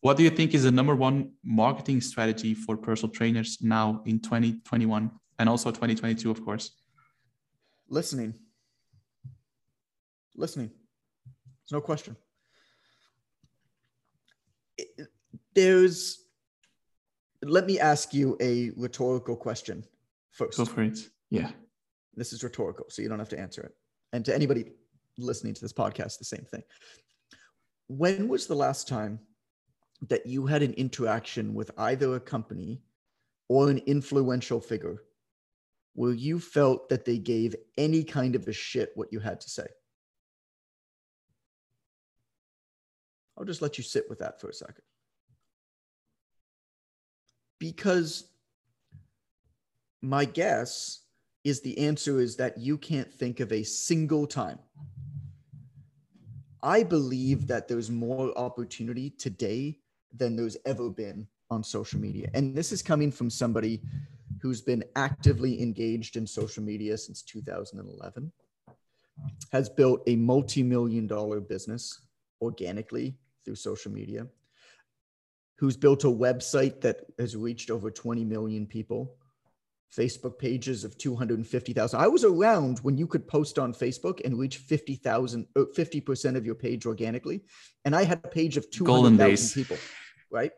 [0.00, 4.20] what do you think is the number one marketing strategy for personal trainers now in
[4.20, 6.72] 2021 and also 2022, of course?
[7.88, 8.34] Listening.
[10.36, 10.70] Listening.
[11.62, 12.16] There's no question.
[15.54, 16.21] there's
[17.42, 19.84] let me ask you a rhetorical question
[20.30, 20.58] first.
[20.58, 20.98] Go for it.
[21.30, 21.50] Yeah.
[22.14, 23.74] This is rhetorical, so you don't have to answer it.
[24.12, 24.72] And to anybody
[25.18, 26.62] listening to this podcast, the same thing.
[27.88, 29.18] When was the last time
[30.08, 32.82] that you had an interaction with either a company
[33.48, 35.02] or an influential figure
[35.94, 39.50] where you felt that they gave any kind of a shit what you had to
[39.50, 39.66] say?
[43.38, 44.84] I'll just let you sit with that for a second
[47.62, 48.24] because
[50.02, 51.02] my guess
[51.44, 54.58] is the answer is that you can't think of a single time.
[56.60, 59.78] I believe that there's more opportunity today
[60.12, 62.28] than there's ever been on social media.
[62.34, 63.80] And this is coming from somebody
[64.40, 68.32] who's been actively engaged in social media since 2011.
[69.52, 72.00] has built a multi-million dollar business
[72.40, 74.26] organically through social media,
[75.62, 79.14] who's built a website that has reached over 20 million people,
[79.96, 82.00] Facebook pages of 250,000.
[82.00, 86.44] I was around when you could post on Facebook and reach 50,000, 50% uh, of
[86.44, 87.44] your page organically.
[87.84, 89.76] And I had a page of 200,000 people,
[90.32, 90.50] right?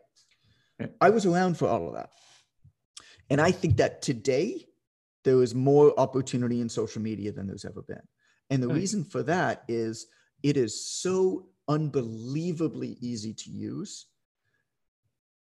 [0.79, 0.87] Yeah.
[0.99, 2.09] I was around for all of that.
[3.29, 4.65] And I think that today
[5.23, 8.01] there is more opportunity in social media than there's ever been.
[8.49, 8.77] And the right.
[8.77, 10.07] reason for that is
[10.41, 14.07] it is so unbelievably easy to use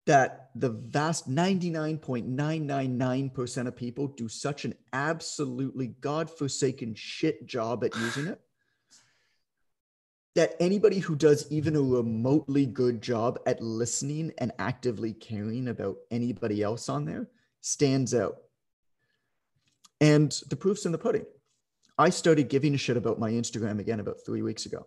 [0.08, 8.26] that the vast 99.999% of people do such an absolutely godforsaken shit job at using
[8.28, 8.42] it
[10.38, 15.98] that anybody who does even a remotely good job at listening and actively caring about
[16.12, 17.28] anybody else on there
[17.62, 18.38] stands out.
[20.00, 21.26] And the proof's in the pudding.
[21.98, 24.86] I started giving a shit about my Instagram again about three weeks ago.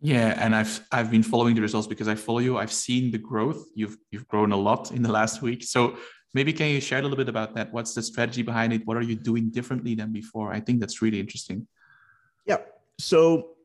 [0.00, 2.58] Yeah, and I've I've been following the results because I follow you.
[2.58, 3.64] I've seen the growth.
[3.74, 5.64] You've you've grown a lot in the last week.
[5.64, 5.96] So
[6.34, 7.72] maybe can you share a little bit about that?
[7.72, 8.86] What's the strategy behind it?
[8.86, 10.52] What are you doing differently than before?
[10.52, 11.66] I think that's really interesting.
[12.44, 12.58] Yeah.
[12.98, 13.56] So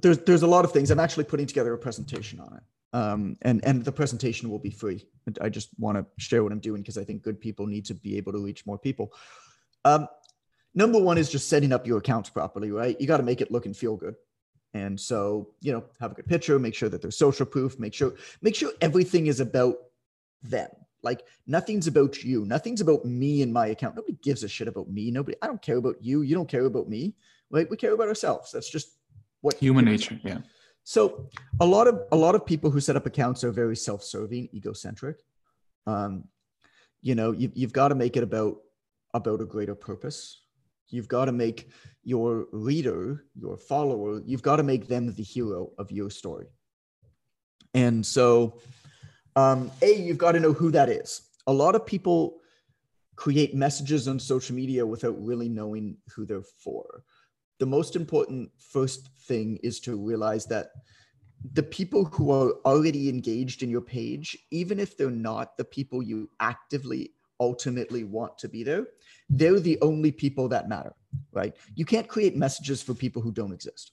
[0.00, 0.90] there's there's a lot of things.
[0.90, 2.62] I'm actually putting together a presentation on it.
[2.92, 5.06] Um, and and the presentation will be free.
[5.40, 7.94] I just want to share what I'm doing because I think good people need to
[7.94, 9.12] be able to reach more people.
[9.84, 10.06] Um,
[10.74, 12.98] number one is just setting up your accounts properly, right?
[13.00, 14.14] You got to make it look and feel good.
[14.74, 17.94] And so, you know, have a good picture, make sure that they're social proof, make
[17.94, 19.76] sure, make sure everything is about
[20.42, 20.68] them.
[21.02, 22.44] Like nothing's about you.
[22.44, 23.96] Nothing's about me and my account.
[23.96, 25.10] Nobody gives a shit about me.
[25.10, 26.22] Nobody, I don't care about you.
[26.22, 27.14] You don't care about me.
[27.50, 28.52] Like We care about ourselves.
[28.52, 28.98] That's just
[29.40, 30.18] what human nature.
[30.22, 30.38] Yeah.
[30.84, 31.28] So
[31.60, 35.18] a lot of a lot of people who set up accounts are very self-serving, egocentric.
[35.86, 36.24] Um,
[37.02, 38.56] you know, you, you've got to make it about
[39.14, 40.40] about a greater purpose,
[40.90, 41.70] You've got to make
[42.02, 46.46] your reader, your follower, you've got to make them the hero of your story.
[47.74, 48.60] And so,
[49.36, 51.22] um, A, you've got to know who that is.
[51.46, 52.40] A lot of people
[53.16, 57.04] create messages on social media without really knowing who they're for.
[57.58, 60.70] The most important first thing is to realize that
[61.52, 66.02] the people who are already engaged in your page, even if they're not the people
[66.02, 68.86] you actively ultimately want to be there,
[69.30, 70.94] they're the only people that matter,
[71.32, 71.56] right?
[71.74, 73.92] You can't create messages for people who don't exist.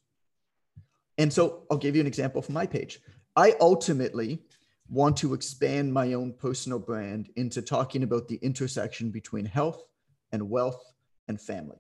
[1.18, 3.00] And so I'll give you an example from my page.
[3.36, 4.42] I ultimately
[4.90, 9.84] want to expand my own personal brand into talking about the intersection between health
[10.32, 10.82] and wealth
[11.28, 11.78] and family,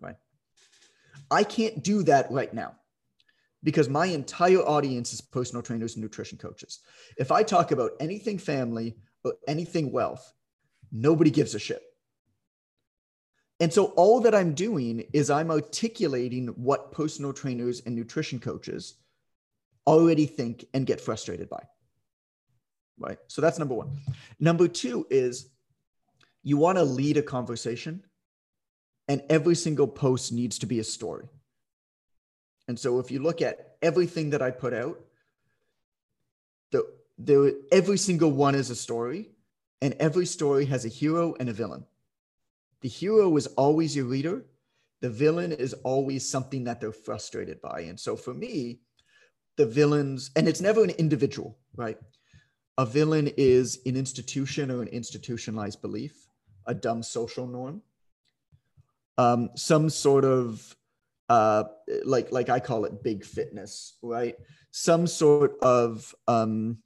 [0.00, 0.16] right?
[1.30, 2.76] I can't do that right now
[3.62, 6.80] because my entire audience is personal trainers and nutrition coaches.
[7.16, 10.32] If I talk about anything family or anything wealth,
[10.94, 11.82] nobody gives a shit.
[13.60, 18.94] And so all that I'm doing is I'm articulating what personal trainers and nutrition coaches
[19.86, 21.62] already think and get frustrated by.
[22.98, 23.18] Right.
[23.26, 23.90] So that's number one.
[24.40, 25.50] Number two is
[26.42, 28.04] you want to lead a conversation,
[29.08, 31.28] and every single post needs to be a story.
[32.68, 35.00] And so if you look at everything that I put out,
[36.70, 36.86] the,
[37.18, 39.33] the every single one is a story,
[39.80, 41.84] and every story has a hero and a villain.
[42.80, 44.44] The hero is always your leader.
[45.00, 47.80] The villain is always something that they're frustrated by.
[47.80, 48.80] And so for me,
[49.56, 51.98] the villains, and it's never an individual, right?
[52.78, 56.26] A villain is an institution or an institutionalized belief,
[56.66, 57.82] a dumb social norm,
[59.18, 60.76] um, some sort of
[61.28, 61.64] uh,
[62.04, 64.36] like like I call it big fitness, right?
[64.70, 66.78] Some sort of um,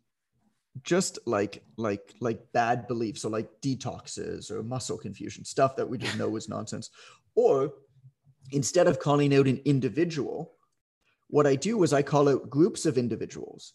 [0.83, 5.99] just like like like bad beliefs or like detoxes or muscle confusion stuff that we
[5.99, 6.91] just know is nonsense.
[7.35, 7.73] Or
[8.53, 10.55] instead of calling out an individual
[11.31, 13.75] what i do is i call out groups of individuals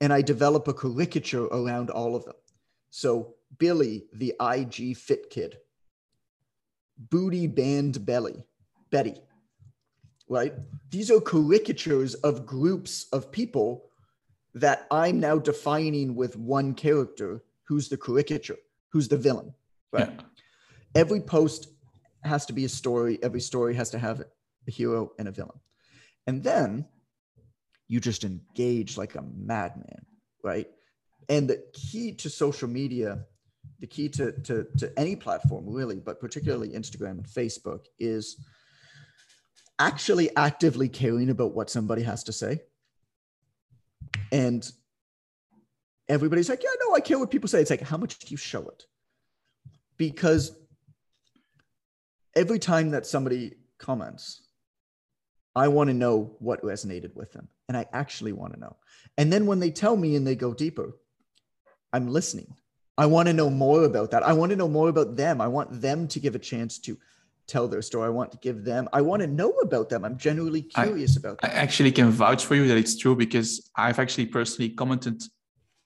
[0.00, 2.36] and i develop a caricature around all of them.
[2.90, 5.58] So billy the ig fit kid
[6.96, 8.44] booty band belly
[8.90, 9.20] betty
[10.28, 10.54] right?
[10.90, 13.90] These are caricatures of groups of people
[14.54, 18.56] that I'm now defining with one character who's the caricature,
[18.90, 19.52] who's the villain,
[19.92, 20.10] right?
[20.14, 20.24] Yeah.
[20.94, 21.68] Every post
[22.22, 23.18] has to be a story.
[23.22, 25.58] Every story has to have a hero and a villain.
[26.26, 26.86] And then
[27.88, 30.06] you just engage like a madman,
[30.42, 30.68] right?
[31.28, 33.24] And the key to social media,
[33.80, 38.36] the key to, to, to any platform really, but particularly Instagram and Facebook is
[39.78, 42.60] actually actively caring about what somebody has to say
[44.32, 44.68] and
[46.08, 47.60] everybody's like, yeah, no, I care what people say.
[47.60, 48.84] It's like, how much do you show it?
[49.96, 50.56] Because
[52.34, 54.42] every time that somebody comments,
[55.56, 57.48] I want to know what resonated with them.
[57.68, 58.76] And I actually want to know.
[59.16, 60.96] And then when they tell me and they go deeper,
[61.92, 62.56] I'm listening.
[62.98, 64.22] I want to know more about that.
[64.22, 65.40] I want to know more about them.
[65.40, 66.98] I want them to give a chance to
[67.46, 68.06] tell their story.
[68.06, 70.04] I want to give them, I want to know about them.
[70.04, 71.50] I'm genuinely curious I, about them.
[71.50, 75.22] I actually can vouch for you that it's true because I've actually personally commented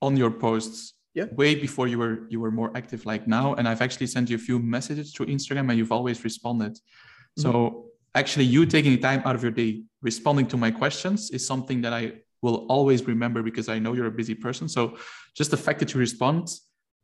[0.01, 1.25] on your posts yeah.
[1.33, 3.55] way before you were you were more active like now.
[3.55, 6.75] And I've actually sent you a few messages through Instagram and you've always responded.
[6.75, 7.43] Mm-hmm.
[7.43, 11.81] So actually you taking time out of your day responding to my questions is something
[11.83, 14.69] that I will always remember because I know you're a busy person.
[14.69, 14.97] So
[15.35, 16.49] just the fact that you respond,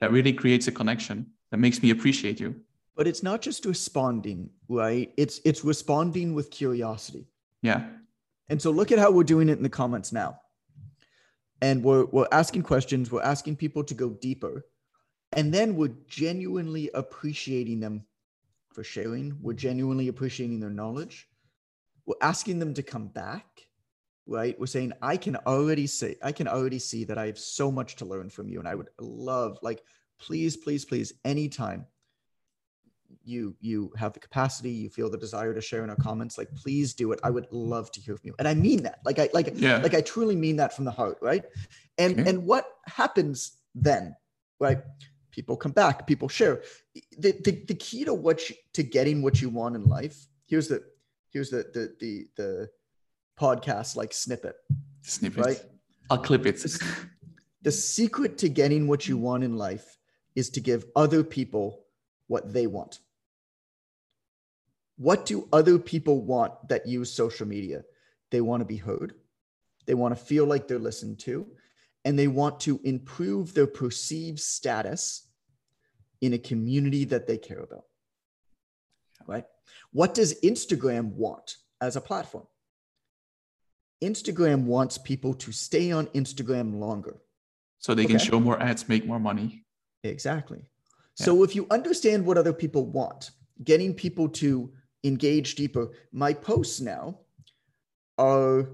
[0.00, 2.60] that really creates a connection that makes me appreciate you.
[2.96, 5.12] But it's not just responding, right?
[5.16, 7.26] It's it's responding with curiosity.
[7.62, 7.86] Yeah.
[8.48, 10.40] And so look at how we're doing it in the comments now.
[11.60, 14.66] And we're we're asking questions, we're asking people to go deeper.
[15.32, 18.04] And then we're genuinely appreciating them
[18.72, 19.36] for sharing.
[19.40, 21.28] We're genuinely appreciating their knowledge.
[22.06, 23.46] We're asking them to come back
[24.26, 27.70] right we're saying i can already say i can already see that i have so
[27.70, 29.82] much to learn from you and i would love like
[30.18, 31.84] please please please anytime
[33.24, 36.54] you you have the capacity you feel the desire to share in our comments like
[36.54, 39.18] please do it i would love to hear from you and i mean that like
[39.18, 39.78] i like yeah.
[39.78, 41.44] like i truly mean that from the heart right
[41.98, 42.28] and okay.
[42.28, 44.14] and what happens then
[44.60, 44.80] right
[45.30, 46.62] people come back people share
[47.18, 50.68] the, the the key to what you, to getting what you want in life here's
[50.68, 50.82] the
[51.30, 52.68] here's the the the the
[53.38, 54.56] podcast like snippet.
[55.02, 55.44] Snippet.
[55.44, 55.60] Right?
[56.10, 56.64] I'll clip it.
[57.62, 59.98] the secret to getting what you want in life
[60.34, 61.84] is to give other people
[62.26, 63.00] what they want.
[64.96, 67.82] What do other people want that use social media?
[68.30, 69.14] They want to be heard.
[69.86, 71.46] They want to feel like they're listened to,
[72.04, 75.28] and they want to improve their perceived status
[76.20, 77.84] in a community that they care about.
[79.26, 79.44] Right?
[79.92, 82.46] What does Instagram want as a platform?
[84.02, 87.16] Instagram wants people to stay on Instagram longer.
[87.78, 89.64] So they can show more ads, make more money.
[90.02, 90.60] Exactly.
[91.18, 91.26] Yeah.
[91.26, 93.30] So if you understand what other people want,
[93.62, 94.72] getting people to
[95.04, 97.18] engage deeper, my posts now
[98.18, 98.68] are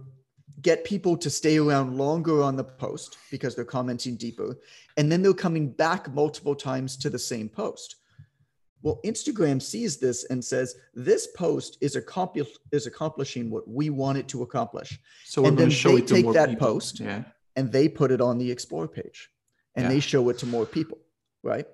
[0.63, 4.59] get people to stay around longer on the post because they're commenting deeper.
[4.97, 7.97] And then they're coming back multiple times to the same post.
[8.83, 14.19] Well, Instagram sees this and says this post is, accompli- is accomplishing what we want
[14.19, 14.99] it to accomplish.
[15.25, 16.67] So and then they take that people.
[16.67, 17.25] post yeah.
[17.57, 19.31] and they put it on the explore page
[19.75, 19.91] and yeah.
[19.91, 20.99] they show it to more people,
[21.43, 21.67] right?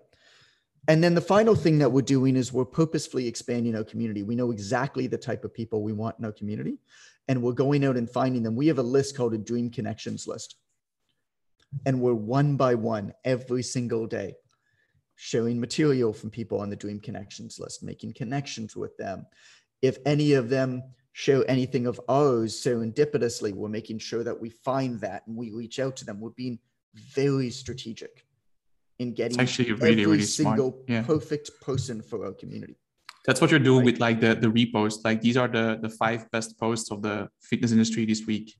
[0.89, 4.23] And then the final thing that we're doing is we're purposefully expanding our community.
[4.23, 6.79] We know exactly the type of people we want in our community,
[7.29, 8.55] and we're going out and finding them.
[8.55, 10.57] We have a list called a Dream Connections list.
[11.85, 14.35] And we're one by one every single day
[15.17, 19.27] sharing material from people on the Dream Connections list, making connections with them.
[19.83, 24.51] If any of them show anything of ours so serendipitously, we're making sure that we
[24.51, 26.21] find that and we reach out to them.
[26.21, 26.59] We're being
[26.95, 28.25] very strategic
[28.99, 31.03] in getting it's actually really, every really single yeah.
[31.03, 32.77] perfect person for our community.
[33.27, 33.87] That's what you're doing right?
[33.87, 35.05] with like the, the repost.
[35.05, 38.55] Like these are the, the five best posts of the fitness industry this week.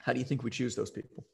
[0.00, 1.26] How do you think we choose those people?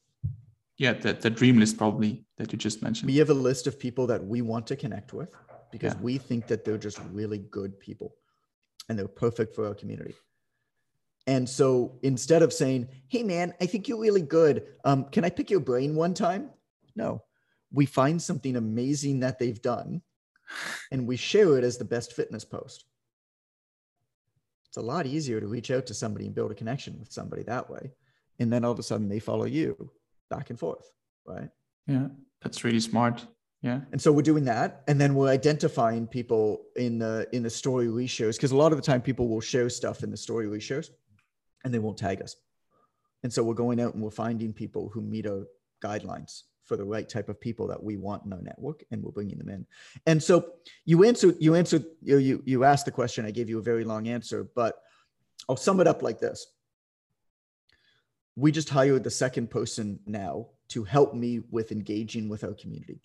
[0.82, 3.78] yeah the, the dream list probably that you just mentioned we have a list of
[3.78, 5.34] people that we want to connect with
[5.70, 6.00] because yeah.
[6.00, 8.14] we think that they're just really good people
[8.88, 10.14] and they're perfect for our community
[11.26, 15.30] and so instead of saying hey man i think you're really good um, can i
[15.30, 16.50] pick your brain one time
[16.96, 17.22] no
[17.72, 20.02] we find something amazing that they've done
[20.90, 22.84] and we share it as the best fitness post
[24.68, 27.42] it's a lot easier to reach out to somebody and build a connection with somebody
[27.42, 27.92] that way
[28.38, 29.90] and then all of a sudden they follow you
[30.32, 30.90] back and forth,
[31.26, 31.48] right?
[31.86, 32.08] Yeah,
[32.42, 33.26] that's really smart.
[33.60, 33.80] Yeah.
[33.92, 37.86] And so we're doing that, and then we're identifying people in the in the story
[37.86, 40.90] reshares because a lot of the time people will share stuff in the story reshares,
[41.64, 42.36] and they won't tag us.
[43.22, 45.46] And so we're going out and we're finding people who meet our
[45.84, 49.10] guidelines for the right type of people that we want in our network, and we're
[49.10, 49.66] bringing them in.
[50.06, 50.52] And so
[50.84, 53.26] you answered you answered you you you asked the question.
[53.26, 54.80] I gave you a very long answer, but
[55.48, 56.46] I'll sum it up like this
[58.36, 63.00] we just hired the second person now to help me with engaging with our community.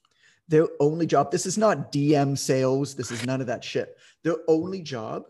[0.47, 3.97] Their only job, this is not DM sales, this is none of that shit.
[4.23, 5.23] Their only job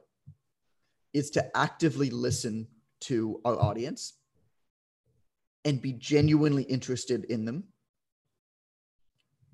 [1.13, 2.67] is to actively listen
[3.01, 4.13] to our audience
[5.65, 7.63] and be genuinely interested in them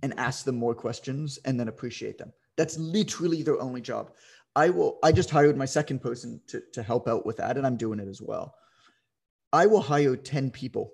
[0.04, 2.32] and ask them more questions and then appreciate them.
[2.58, 4.12] That's literally their only job.
[4.56, 7.66] I will I just hired my second person to, to help out with that and
[7.66, 8.54] I'm doing it as well.
[9.52, 10.92] I will hire 10 people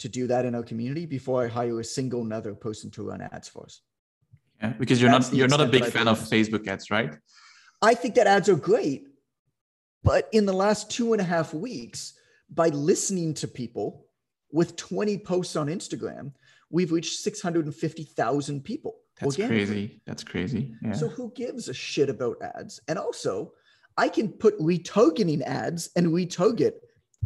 [0.00, 3.22] to do that in our community before I hire a single another person to run
[3.22, 3.80] ads for us.
[4.60, 7.14] Yeah, because you're That's not you're not a big fan of Facebook ads, right?
[7.80, 9.06] I think that ads are great.
[10.02, 12.14] But in the last two and a half weeks,
[12.50, 14.06] by listening to people
[14.50, 16.32] with 20 posts on Instagram,
[16.70, 18.96] we've reached 650,000 people.
[19.20, 20.00] That's crazy.
[20.06, 20.74] That's crazy.
[20.82, 20.92] Yeah.
[20.92, 22.80] So who gives a shit about ads?
[22.88, 23.52] And also,
[23.98, 26.72] I can put retargeting ads and retarget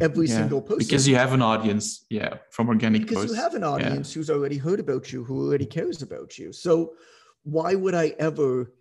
[0.01, 2.05] every yeah, single post because you have an audience.
[2.09, 3.31] Yeah, from organic because posts.
[3.31, 4.19] you have an audience yeah.
[4.19, 6.51] who's already heard about you, who already cares about you.
[6.51, 6.95] So
[7.43, 8.73] why would I ever?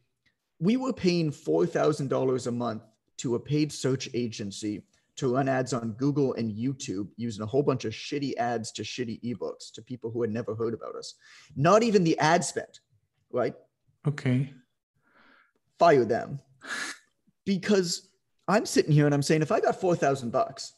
[0.58, 2.82] We were paying four thousand dollars a month
[3.18, 4.82] to a paid search agency
[5.16, 8.82] to run ads on Google and YouTube using a whole bunch of shitty ads to
[8.82, 11.14] shitty ebooks to people who had never heard about us.
[11.56, 12.80] Not even the ad spend,
[13.30, 13.54] right?
[14.06, 14.52] Okay.
[15.78, 16.40] Fire them.
[17.46, 18.08] because
[18.48, 20.74] I'm sitting here and I'm saying if I got 4,000 bucks,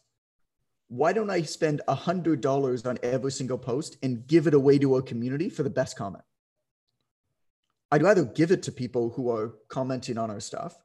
[0.88, 5.02] why don't I spend $100 on every single post and give it away to our
[5.02, 6.24] community for the best comment?
[7.90, 10.76] I'd rather give it to people who are commenting on our stuff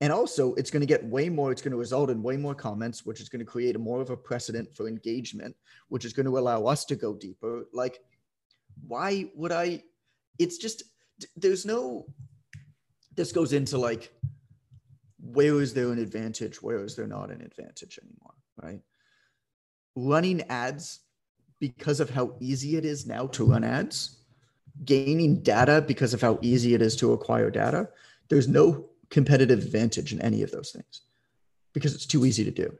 [0.00, 2.54] and also, it's going to get way more, it's going to result in way more
[2.54, 5.56] comments, which is going to create a more of a precedent for engagement,
[5.88, 7.66] which is going to allow us to go deeper.
[7.72, 8.00] Like,
[8.86, 9.82] why would I?
[10.38, 10.82] It's just,
[11.34, 12.06] there's no,
[13.14, 14.12] this goes into like,
[15.18, 16.62] where is there an advantage?
[16.62, 18.34] Where is there not an advantage anymore?
[18.62, 18.82] Right.
[19.94, 21.00] Running ads
[21.58, 24.18] because of how easy it is now to run ads,
[24.84, 27.88] gaining data because of how easy it is to acquire data.
[28.28, 31.02] There's no competitive advantage in any of those things
[31.72, 32.72] because it's too easy to do.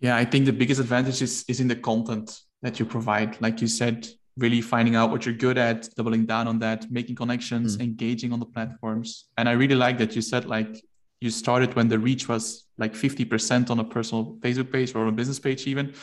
[0.00, 3.40] Yeah, I think the biggest advantage is, is in the content that you provide.
[3.40, 7.16] Like you said, really finding out what you're good at, doubling down on that, making
[7.16, 7.82] connections, mm.
[7.82, 9.26] engaging on the platforms.
[9.38, 10.82] And I really like that you said like
[11.20, 15.12] you started when the reach was like 50% on a personal Facebook page or a
[15.12, 15.94] business page even.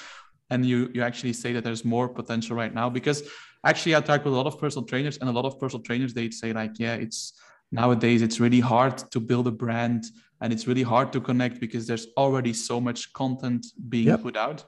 [0.49, 3.23] And you you actually say that there's more potential right now because
[3.63, 6.13] actually I talk with a lot of personal trainers and a lot of personal trainers
[6.13, 7.33] they'd say like, yeah, it's
[7.73, 10.05] nowadays it's really hard to build a brand
[10.41, 14.21] and it's really hard to connect because there's already so much content being yep.
[14.21, 14.63] put out.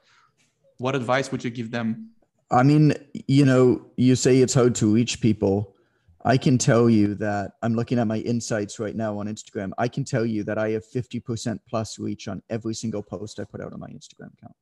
[0.78, 2.10] What advice would you give them?
[2.50, 2.94] I mean
[3.28, 5.74] you know you say it's hard to reach people.
[6.24, 9.70] I can tell you that i'm looking at my insights right now on instagram.
[9.78, 13.44] I can tell you that i have 50% plus reach on every single post i
[13.44, 14.56] put out on my instagram account.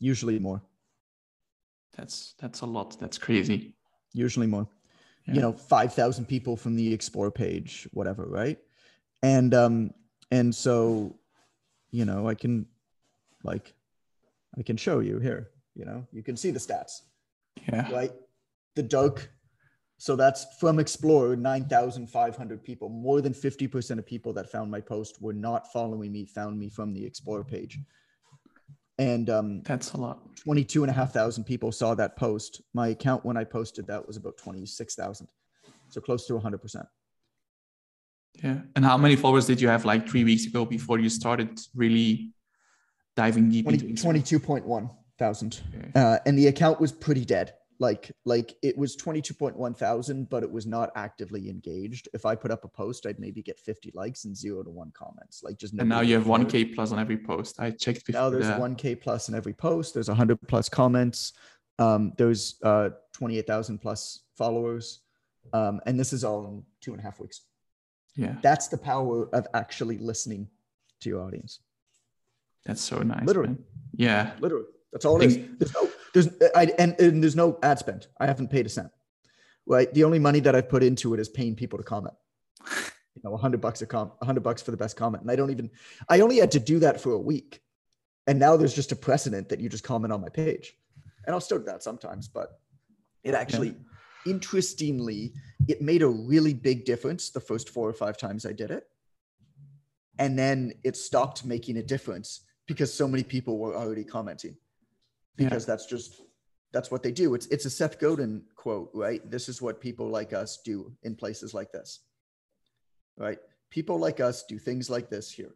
[0.00, 0.62] Usually more.
[1.96, 2.98] That's that's a lot.
[3.00, 3.74] That's crazy.
[4.14, 4.68] Usually more
[5.28, 5.34] yeah.
[5.34, 8.58] you know 5000 people from the explore page whatever right?
[9.22, 9.94] And um
[10.30, 11.16] and so
[11.90, 12.66] you know i can
[13.42, 13.74] like
[14.58, 17.02] i can show you here you know you can see the stats.
[17.68, 17.90] Yeah.
[17.92, 18.12] Right?
[18.74, 19.30] The dark
[19.98, 22.88] so that's from explore 9500 people.
[22.88, 26.68] More than 50% of people that found my post were not following me found me
[26.68, 27.80] from the explore page
[28.98, 30.20] and um, that's a lot.
[30.36, 32.62] 22 and a half thousand people saw that post.
[32.74, 35.28] My account when i posted that was about 26000
[35.90, 36.86] so close to 100%
[38.42, 38.58] yeah.
[38.76, 42.32] And how many followers did you have like three weeks ago before you started really
[43.16, 45.60] diving deep 20, into 22.1 thousand.
[45.76, 45.90] Okay.
[45.94, 50.50] uh, and the account was pretty dead like like it was 22.1 thousand but it
[50.50, 52.08] was not actively engaged.
[52.12, 54.90] If i put up a post i'd maybe get 50 likes and zero to one
[54.92, 57.60] comments like just and now you have 1k plus on every post.
[57.60, 58.60] I checked before now there's that.
[58.60, 59.94] 1k plus in every post.
[59.94, 61.32] There's 100 plus comments.
[61.78, 65.00] Um, there's uh 28,000 plus followers.
[65.52, 67.42] Um, and this is all in two and a half weeks.
[68.16, 68.34] Yeah.
[68.42, 70.48] That's the power of actually listening
[71.00, 71.60] to your audience.
[72.64, 73.50] That's so nice literally.
[73.50, 73.64] man.
[73.94, 74.32] yeah.
[74.40, 74.66] Literally.
[74.92, 75.38] That's all it is.
[75.58, 75.88] There's no,
[76.18, 78.08] there's, I, and, and there's no ad spend.
[78.18, 78.90] I haven't paid a cent.
[79.66, 79.92] Right.
[79.92, 82.14] The only money that I've put into it is paying people to comment.
[83.14, 85.30] You know, a hundred bucks a comment, a hundred bucks for the best comment, and
[85.32, 85.70] I don't even.
[86.08, 87.60] I only had to do that for a week,
[88.28, 90.74] and now there's just a precedent that you just comment on my page,
[91.26, 92.28] and I'll still do that sometimes.
[92.28, 92.60] But
[93.24, 94.30] it actually, yeah.
[94.30, 95.32] interestingly,
[95.66, 98.84] it made a really big difference the first four or five times I did it,
[100.20, 104.54] and then it stopped making a difference because so many people were already commenting
[105.38, 105.72] because yeah.
[105.72, 106.20] that's just
[106.72, 107.34] that's what they do.
[107.34, 109.22] It's it's a Seth Godin quote, right?
[109.30, 112.00] This is what people like us do in places like this.
[113.16, 113.38] Right?
[113.70, 115.54] People like us do things like this here.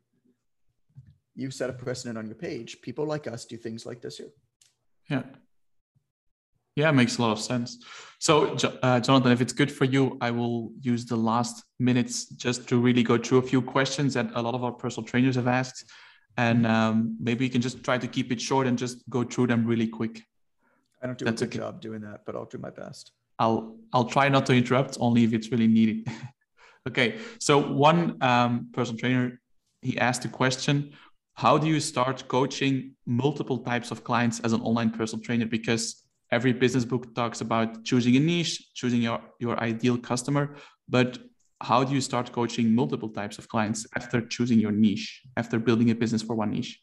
[1.34, 2.80] You set a precedent on your page.
[2.82, 4.32] People like us do things like this here.
[5.10, 5.22] Yeah.
[6.74, 7.84] Yeah, makes a lot of sense.
[8.18, 12.66] So, uh, Jonathan, if it's good for you, I will use the last minutes just
[12.68, 15.48] to really go through a few questions that a lot of our personal trainers have
[15.48, 15.84] asked
[16.36, 19.48] and um, maybe you can just try to keep it short and just go through
[19.48, 20.22] them really quick.
[21.02, 21.58] I don't do That's a good okay.
[21.58, 23.12] job doing that, but I'll do my best.
[23.38, 26.08] I'll I'll try not to interrupt, only if it's really needed.
[26.88, 29.40] okay, so one um, personal trainer
[29.80, 30.92] he asked a question:
[31.34, 35.46] How do you start coaching multiple types of clients as an online personal trainer?
[35.46, 40.56] Because every business book talks about choosing a niche, choosing your your ideal customer,
[40.88, 41.18] but
[41.62, 45.90] how do you start coaching multiple types of clients after choosing your niche, after building
[45.90, 46.80] a business for one niche?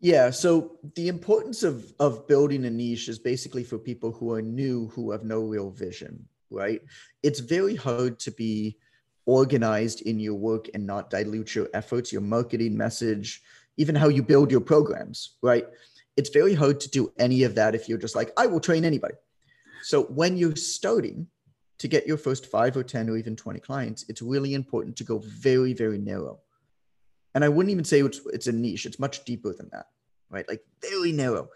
[0.00, 4.42] Yeah, so the importance of of building a niche is basically for people who are
[4.42, 6.80] new who have no real vision, right?
[7.22, 8.78] It's very hard to be
[9.26, 13.42] organized in your work and not dilute your efforts, your marketing message,
[13.76, 15.66] even how you build your programs, right?
[16.16, 18.84] It's very hard to do any of that if you're just like, I will train
[18.84, 19.14] anybody.
[19.82, 21.28] So when you're starting
[21.78, 25.04] to get your first five or 10 or even 20 clients, it's really important to
[25.04, 26.40] go very, very narrow.
[27.34, 29.86] And I wouldn't even say it's, it's a niche, it's much deeper than that,
[30.28, 30.48] right?
[30.48, 31.48] Like very narrow,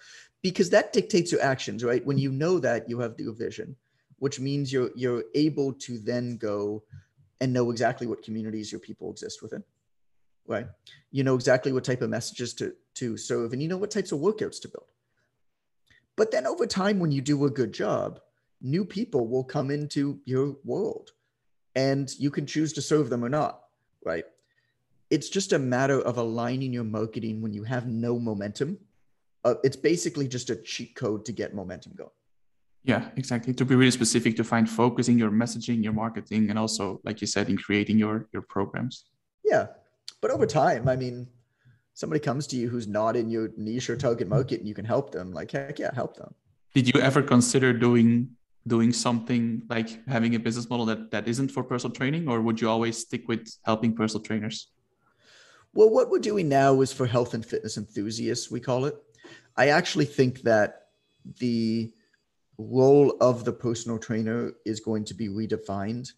[0.42, 2.04] because that dictates your actions, right?
[2.04, 3.76] When you know that, you have the vision,
[4.18, 6.84] which means you're you're able to then go
[7.40, 9.64] and know exactly what communities your people exist within,
[10.46, 10.66] right?
[11.10, 14.12] You know exactly what type of messages to to serve, and you know what types
[14.12, 14.86] of workouts to build.
[16.16, 18.20] But then over time, when you do a good job,
[18.62, 21.10] new people will come into your world
[21.74, 23.62] and you can choose to serve them or not,
[24.04, 24.24] right?
[25.10, 28.78] It's just a matter of aligning your marketing when you have no momentum.
[29.44, 32.10] Uh, it's basically just a cheat code to get momentum going.
[32.84, 33.54] Yeah, exactly.
[33.54, 37.20] To be really specific, to find focus in your messaging, your marketing, and also, like
[37.20, 39.04] you said, in creating your your programs.
[39.44, 39.66] Yeah,
[40.20, 41.28] but over time, I mean,
[41.94, 44.84] somebody comes to you who's not in your niche or target market, and you can
[44.84, 45.32] help them.
[45.32, 46.34] Like, heck yeah, help them.
[46.74, 48.30] Did you ever consider doing
[48.66, 52.60] doing something like having a business model that that isn't for personal training or would
[52.60, 54.68] you always stick with helping personal trainers?
[55.74, 58.94] Well what we're doing now is for health and fitness enthusiasts we call it.
[59.56, 60.86] I actually think that
[61.38, 61.92] the
[62.58, 66.12] role of the personal trainer is going to be redefined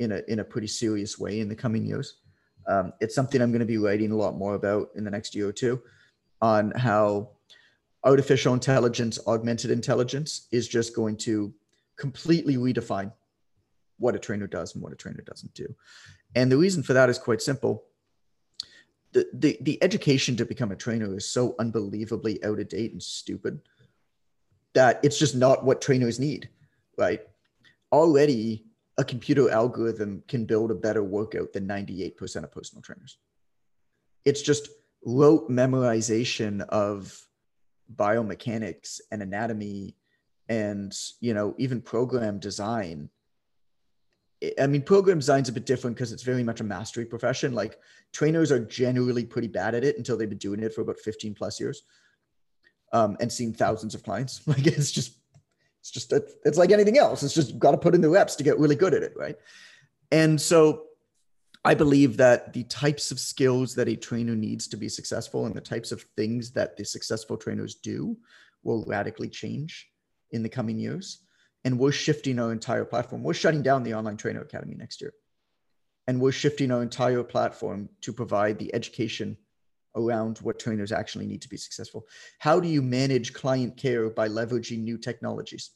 [0.00, 2.16] in a in a pretty serious way in the coming years.
[2.66, 5.34] Um, it's something i'm going to be writing a lot more about in the next
[5.34, 5.82] year or two
[6.42, 7.30] on how
[8.04, 11.52] artificial intelligence augmented intelligence is just going to
[12.00, 13.12] completely redefine
[13.98, 15.72] what a trainer does and what a trainer doesn't do.
[16.34, 17.84] And the reason for that is quite simple.
[19.12, 23.02] The, the, the education to become a trainer is so unbelievably out of date and
[23.02, 23.60] stupid
[24.72, 26.48] that it's just not what trainers need,
[26.96, 27.20] right?
[27.92, 28.64] Already,
[28.96, 33.18] a computer algorithm can build a better workout than 98% of personal trainers.
[34.24, 34.68] It's just
[35.04, 37.20] rote memorization of
[37.94, 39.96] biomechanics and anatomy
[40.50, 43.08] and you know even program design
[44.60, 47.52] i mean program design's a bit different because it's very much a mastery profession.
[47.52, 47.78] Like
[48.12, 51.34] trainers are generally pretty bad at it until they've been doing it for about 15
[51.34, 51.82] plus years
[52.92, 54.42] um, and seen thousands of clients.
[54.46, 55.18] Like it's just
[55.80, 56.12] it's just
[56.44, 57.22] it's like anything else.
[57.22, 59.36] It's just got to put in the reps to get really good at it right?
[60.10, 60.86] And so
[61.62, 65.54] i believe that the types of skills that a trainer needs to be successful and
[65.54, 68.16] the types of things that the successful trainers do
[68.62, 69.89] will radically change
[70.32, 71.20] in the coming years.
[71.64, 73.22] And we're shifting our entire platform.
[73.22, 75.12] We're shutting down the Online Trainer Academy next year.
[76.06, 79.36] And we're shifting our entire platform to provide the education
[79.96, 82.06] around what trainers actually need to be successful.
[82.38, 85.70] How do you manage client care by leveraging new technologies?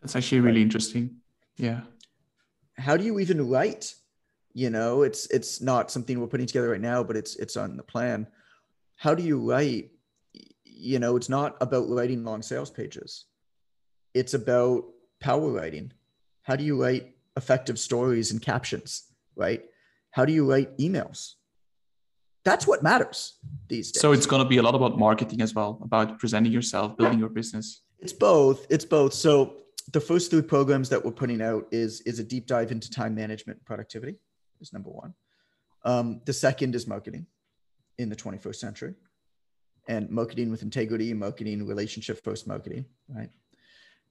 [0.00, 0.62] That's actually really right.
[0.62, 1.16] interesting.
[1.56, 1.80] Yeah.
[2.76, 3.94] How do you even write?
[4.52, 7.76] You know, it's it's not something we're putting together right now, but it's it's on
[7.76, 8.26] the plan.
[8.96, 9.90] How do you write?
[10.64, 13.26] You know, it's not about writing long sales pages
[14.14, 14.84] it's about
[15.20, 15.92] power writing.
[16.42, 19.04] How do you write effective stories and captions,
[19.36, 19.64] right?
[20.10, 21.34] How do you write emails?
[22.44, 23.38] That's what matters
[23.68, 24.00] these days.
[24.00, 27.18] So it's going to be a lot about marketing as well, about presenting yourself, building
[27.18, 27.82] your business.
[27.98, 28.66] It's both.
[28.70, 29.12] It's both.
[29.12, 29.56] So
[29.92, 33.14] the first three programs that we're putting out is is a deep dive into time
[33.14, 34.16] management and productivity
[34.60, 35.14] is number one.
[35.84, 37.26] Um, the second is marketing
[37.98, 38.94] in the 21st century
[39.88, 43.30] and marketing with integrity, marketing relationship first marketing, right?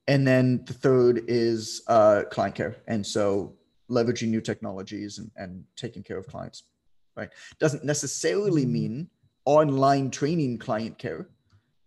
[0.09, 2.75] And then the third is uh, client care.
[2.87, 3.53] And so
[3.91, 6.63] leveraging new technologies and, and taking care of clients
[7.15, 7.29] right?
[7.59, 8.73] Doesn't necessarily mm-hmm.
[8.73, 9.09] mean
[9.45, 11.29] online training client care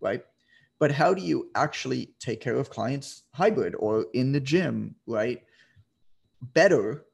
[0.00, 0.24] right?
[0.78, 5.42] But how do you actually take care of clients hybrid or in the gym right?
[6.40, 7.04] Better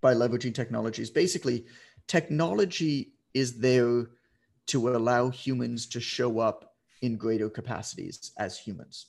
[0.00, 1.10] by leveraging technologies.
[1.10, 1.66] Basically
[2.06, 4.06] technology is there
[4.66, 9.06] to allow humans to show up in greater capacities as humans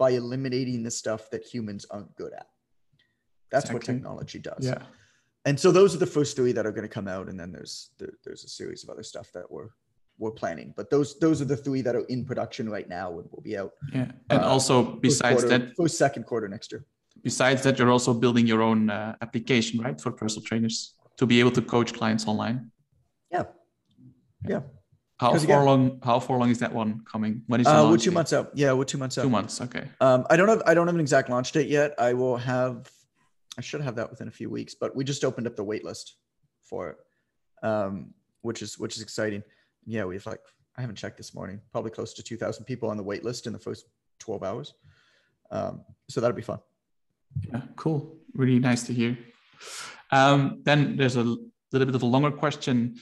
[0.00, 2.46] by eliminating the stuff that humans aren't good at.
[3.52, 3.74] That's exactly.
[3.74, 4.64] what technology does.
[4.66, 4.82] Yeah.
[5.44, 7.52] And so those are the first three that are going to come out, and then
[7.52, 9.70] there's there, there's a series of other stuff that we're
[10.18, 10.72] we're planning.
[10.76, 13.56] But those those are the three that are in production right now and will be
[13.56, 13.72] out.
[13.92, 16.84] Yeah, and uh, also besides quarter, that, first second quarter next year.
[17.22, 21.40] Besides that, you're also building your own uh, application, right, for personal trainers to be
[21.40, 22.70] able to coach clients online.
[23.30, 23.44] Yeah.
[24.48, 24.62] Yeah.
[25.20, 26.00] How far again, long?
[26.02, 27.42] How far long is that one coming?
[27.46, 28.52] When is uh, we're two months out.
[28.54, 29.22] Yeah, we're two months out.
[29.22, 29.60] Two months.
[29.60, 29.86] Okay.
[30.00, 31.94] Um, I don't have I don't have an exact launch date yet.
[31.98, 32.90] I will have
[33.58, 35.84] I should have that within a few weeks, but we just opened up the wait
[35.84, 36.14] list
[36.62, 36.96] for it,
[37.62, 39.42] um, which is which is exciting.
[39.84, 40.40] Yeah, we have like
[40.78, 43.52] I haven't checked this morning, probably close to 2,000 people on the wait list in
[43.52, 43.84] the first
[44.20, 44.72] 12 hours.
[45.50, 46.60] Um, so that'll be fun.
[47.46, 48.16] Yeah, cool.
[48.32, 49.18] Really nice to hear.
[50.10, 52.96] Um, then there's a little bit of a longer question.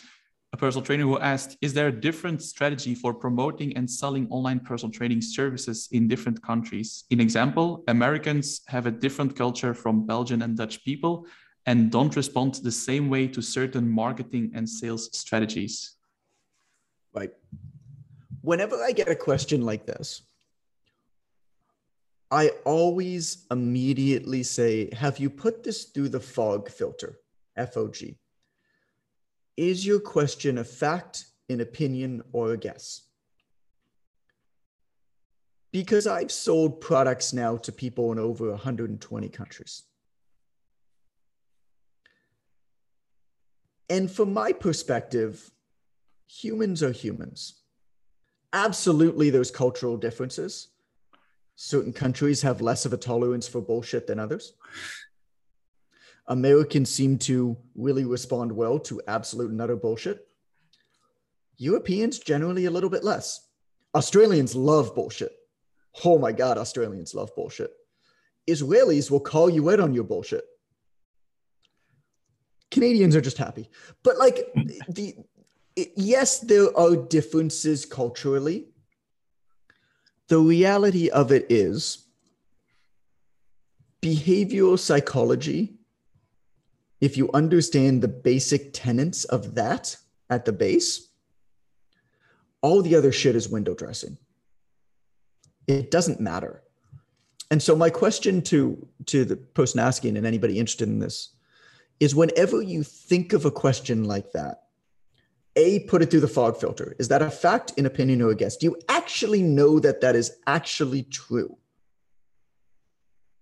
[0.53, 4.61] A personal trainer who asked, is there a different strategy for promoting and selling online
[4.61, 7.05] personal training services in different countries?
[7.11, 11.27] In example, Americans have a different culture from Belgian and Dutch people
[11.67, 15.97] and don't respond the same way to certain marketing and sales strategies.
[17.13, 17.31] Right.
[18.41, 20.23] Whenever I get a question like this,
[22.31, 27.19] I always immediately say, Have you put this through the FOG filter?
[27.57, 28.17] FOG.
[29.59, 33.03] Is your question a fact, an opinion, or a guess?
[35.73, 39.83] Because I've sold products now to people in over 120 countries.
[43.91, 45.51] And from my perspective,
[46.29, 47.55] humans are humans.
[48.53, 50.69] Absolutely, there's cultural differences
[51.61, 54.53] certain countries have less of a tolerance for bullshit than others.
[56.29, 60.27] Americans seem to really respond well to absolute and utter bullshit.
[61.57, 63.49] Europeans generally a little bit less.
[63.95, 65.33] Australians love bullshit.
[66.05, 67.73] Oh my God, Australians love bullshit.
[68.49, 70.45] Israelis will call you out on your bullshit.
[72.71, 73.69] Canadians are just happy.
[74.05, 74.37] But like
[74.89, 75.17] the
[75.97, 78.69] yes, there are differences culturally
[80.29, 82.07] the reality of it is
[84.03, 85.78] behavioral psychology,
[87.01, 89.97] if you understand the basic tenets of that
[90.31, 91.09] at the base,
[92.61, 94.19] all the other shit is window dressing.
[95.67, 96.63] It doesn't matter.
[97.51, 101.35] And so my question to to the person asking and anybody interested in this
[102.01, 104.65] is whenever you think of a question like that,
[105.57, 106.95] a, put it through the fog filter.
[106.99, 108.57] Is that a fact, an opinion, or a guess?
[108.57, 111.57] Do you actually know that that is actually true?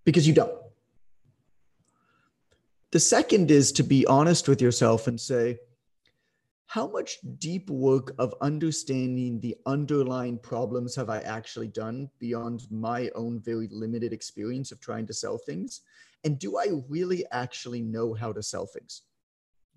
[0.04, 0.56] Because you don't.
[2.92, 5.58] The second is to be honest with yourself and say,
[6.66, 13.10] how much deep work of understanding the underlying problems have I actually done beyond my
[13.14, 15.80] own very limited experience of trying to sell things?
[16.24, 19.02] And do I really actually know how to sell things?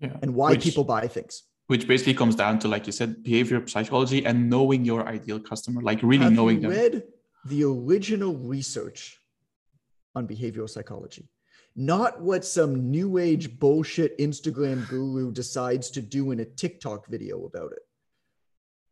[0.00, 0.16] Yeah.
[0.22, 1.44] And why Which, people buy things?
[1.70, 5.80] which basically comes down to like you said behavior psychology and knowing your ideal customer
[5.80, 7.02] like really Have knowing you them read
[7.44, 9.20] the original research
[10.16, 11.28] on behavioral psychology
[11.80, 17.46] not what some new age bullshit instagram guru decides to do in a tiktok video
[17.46, 17.82] about it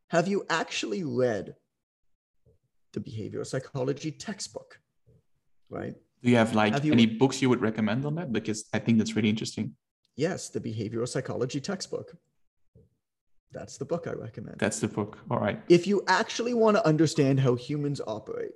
[0.09, 1.55] have you actually read
[2.95, 4.81] the behavioral psychology textbook
[5.69, 8.65] right do you have like have you, any books you would recommend on that because
[8.73, 9.75] i think that's really interesting
[10.17, 12.17] yes the behavioral psychology textbook
[13.51, 14.59] that's the book I recommend.
[14.59, 15.19] That's the book.
[15.31, 15.59] All right.
[15.69, 18.51] If you actually want to understand how humans operate,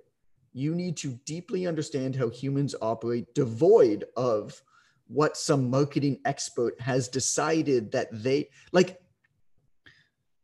[0.53, 4.63] you need to deeply understand how humans operate, devoid of
[5.09, 8.99] what some marketing expert has decided that they like.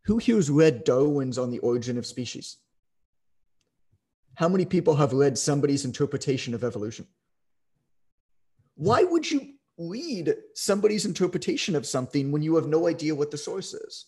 [0.05, 2.57] Who here's read Darwin's On the Origin of Species?
[4.35, 7.07] How many people have read somebody's interpretation of evolution?
[8.77, 13.37] Why would you read somebody's interpretation of something when you have no idea what the
[13.37, 14.07] source is?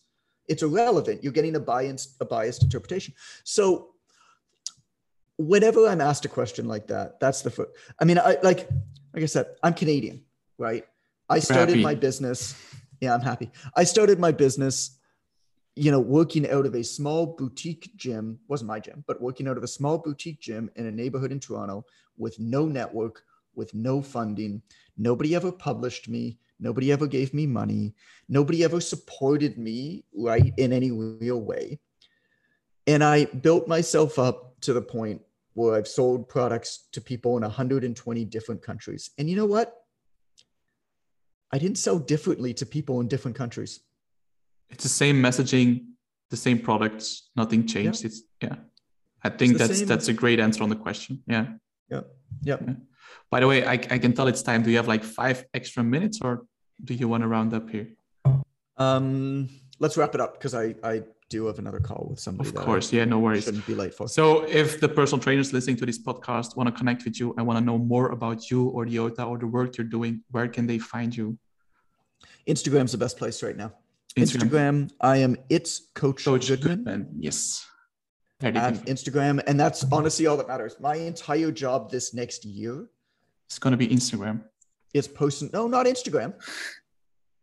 [0.50, 1.22] it's irrelevant.
[1.22, 3.14] You're getting a biased, a biased interpretation.
[3.44, 3.90] So
[5.40, 7.70] whenever I'm asked a question like that, that's the first.
[7.98, 8.68] I mean, I like,
[9.14, 10.24] like I said, I'm Canadian,
[10.58, 10.84] right?
[11.28, 11.82] I started happy.
[11.82, 12.54] my business.
[13.00, 13.50] Yeah, I'm happy.
[13.76, 14.98] I started my business,
[15.74, 19.56] you know, working out of a small boutique gym, wasn't my gym, but working out
[19.56, 21.86] of a small boutique gym in a neighborhood in Toronto
[22.18, 23.22] with no network,
[23.54, 24.60] with no funding.
[24.98, 26.38] Nobody ever published me.
[26.58, 27.94] Nobody ever gave me money.
[28.28, 31.78] Nobody ever supported me, right, in any real way.
[32.86, 35.22] And I built myself up to the point
[35.54, 39.10] where I've sold products to people in 120 different countries.
[39.18, 39.74] And you know what?
[41.52, 43.80] I didn't sell differently to people in different countries.
[44.70, 45.86] It's the same messaging,
[46.30, 48.02] the same products, nothing changed.
[48.02, 48.06] Yeah.
[48.06, 48.54] It's yeah.
[49.22, 49.88] I think that's same.
[49.88, 51.22] that's a great answer on the question.
[51.26, 51.46] Yeah.
[51.90, 52.02] Yeah.
[52.42, 52.56] Yeah.
[52.66, 52.74] yeah.
[53.30, 54.62] By the way, I, I can tell it's time.
[54.62, 56.46] Do you have like five extra minutes or
[56.82, 57.88] do you want to round up here?
[58.76, 59.48] Um,
[59.78, 62.50] let's wrap it up because I, I do have another call with somebody.
[62.50, 63.44] Of course, yeah, no worries.
[63.44, 64.08] Shouldn't be late for.
[64.08, 67.42] So, if the personal trainers listening to this podcast want to connect with you, I
[67.42, 70.22] want to know more about you or the OTA or the work you're doing.
[70.30, 71.38] Where can they find you?
[72.46, 73.72] Instagram's the best place right now.
[74.18, 76.76] Instagram, Instagram I am it's Coach, Coach Goodman.
[76.76, 77.08] Goodman.
[77.18, 77.64] Yes.
[78.42, 78.54] At
[78.86, 80.74] Instagram, and that's honestly all that matters.
[80.80, 82.88] My entire job this next year
[83.50, 84.44] it's going to be Instagram.
[84.94, 85.50] It's posting.
[85.52, 86.34] No, not Instagram.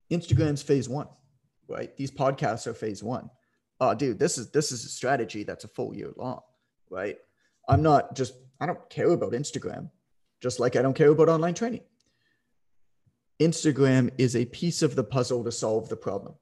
[0.10, 1.08] Instagram's phase one,
[1.68, 1.96] right?
[1.98, 3.30] These podcasts are phase one.
[3.80, 6.42] Oh, dude, this is this is a strategy that's a full year long,
[6.90, 7.18] right?
[7.68, 8.34] I'm not just.
[8.60, 9.92] I don't care about Instagram,
[10.42, 11.82] just like I don't care about online training.
[13.40, 16.34] Instagram is a piece of the puzzle to solve the problem.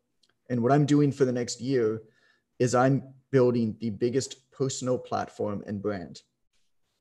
[0.49, 2.01] And what I'm doing for the next year
[2.59, 6.21] is I'm building the biggest personal platform and brand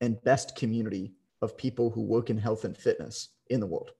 [0.01, 1.13] and best community
[1.43, 3.93] of people who work in health and fitness in the world.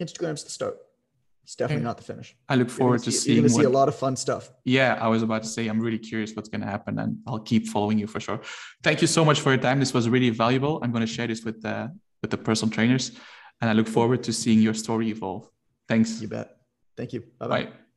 [0.00, 0.78] Instagram's the start.
[1.44, 2.36] It's definitely not the finish.
[2.48, 3.36] I look forward to see, seeing.
[3.36, 4.50] You're going to see a lot of fun stuff.
[4.64, 7.40] Yeah, I was about to say I'm really curious what's going to happen, and I'll
[7.40, 8.40] keep following you for sure.
[8.82, 9.80] Thank you so much for your time.
[9.80, 10.78] This was really valuable.
[10.82, 13.12] I'm going to share this with the with the personal trainers,
[13.60, 15.48] and I look forward to seeing your story evolve.
[15.88, 16.20] Thanks.
[16.20, 16.56] You bet.
[16.96, 17.20] Thank you.
[17.38, 17.64] Bye-bye.
[17.64, 17.91] bye bye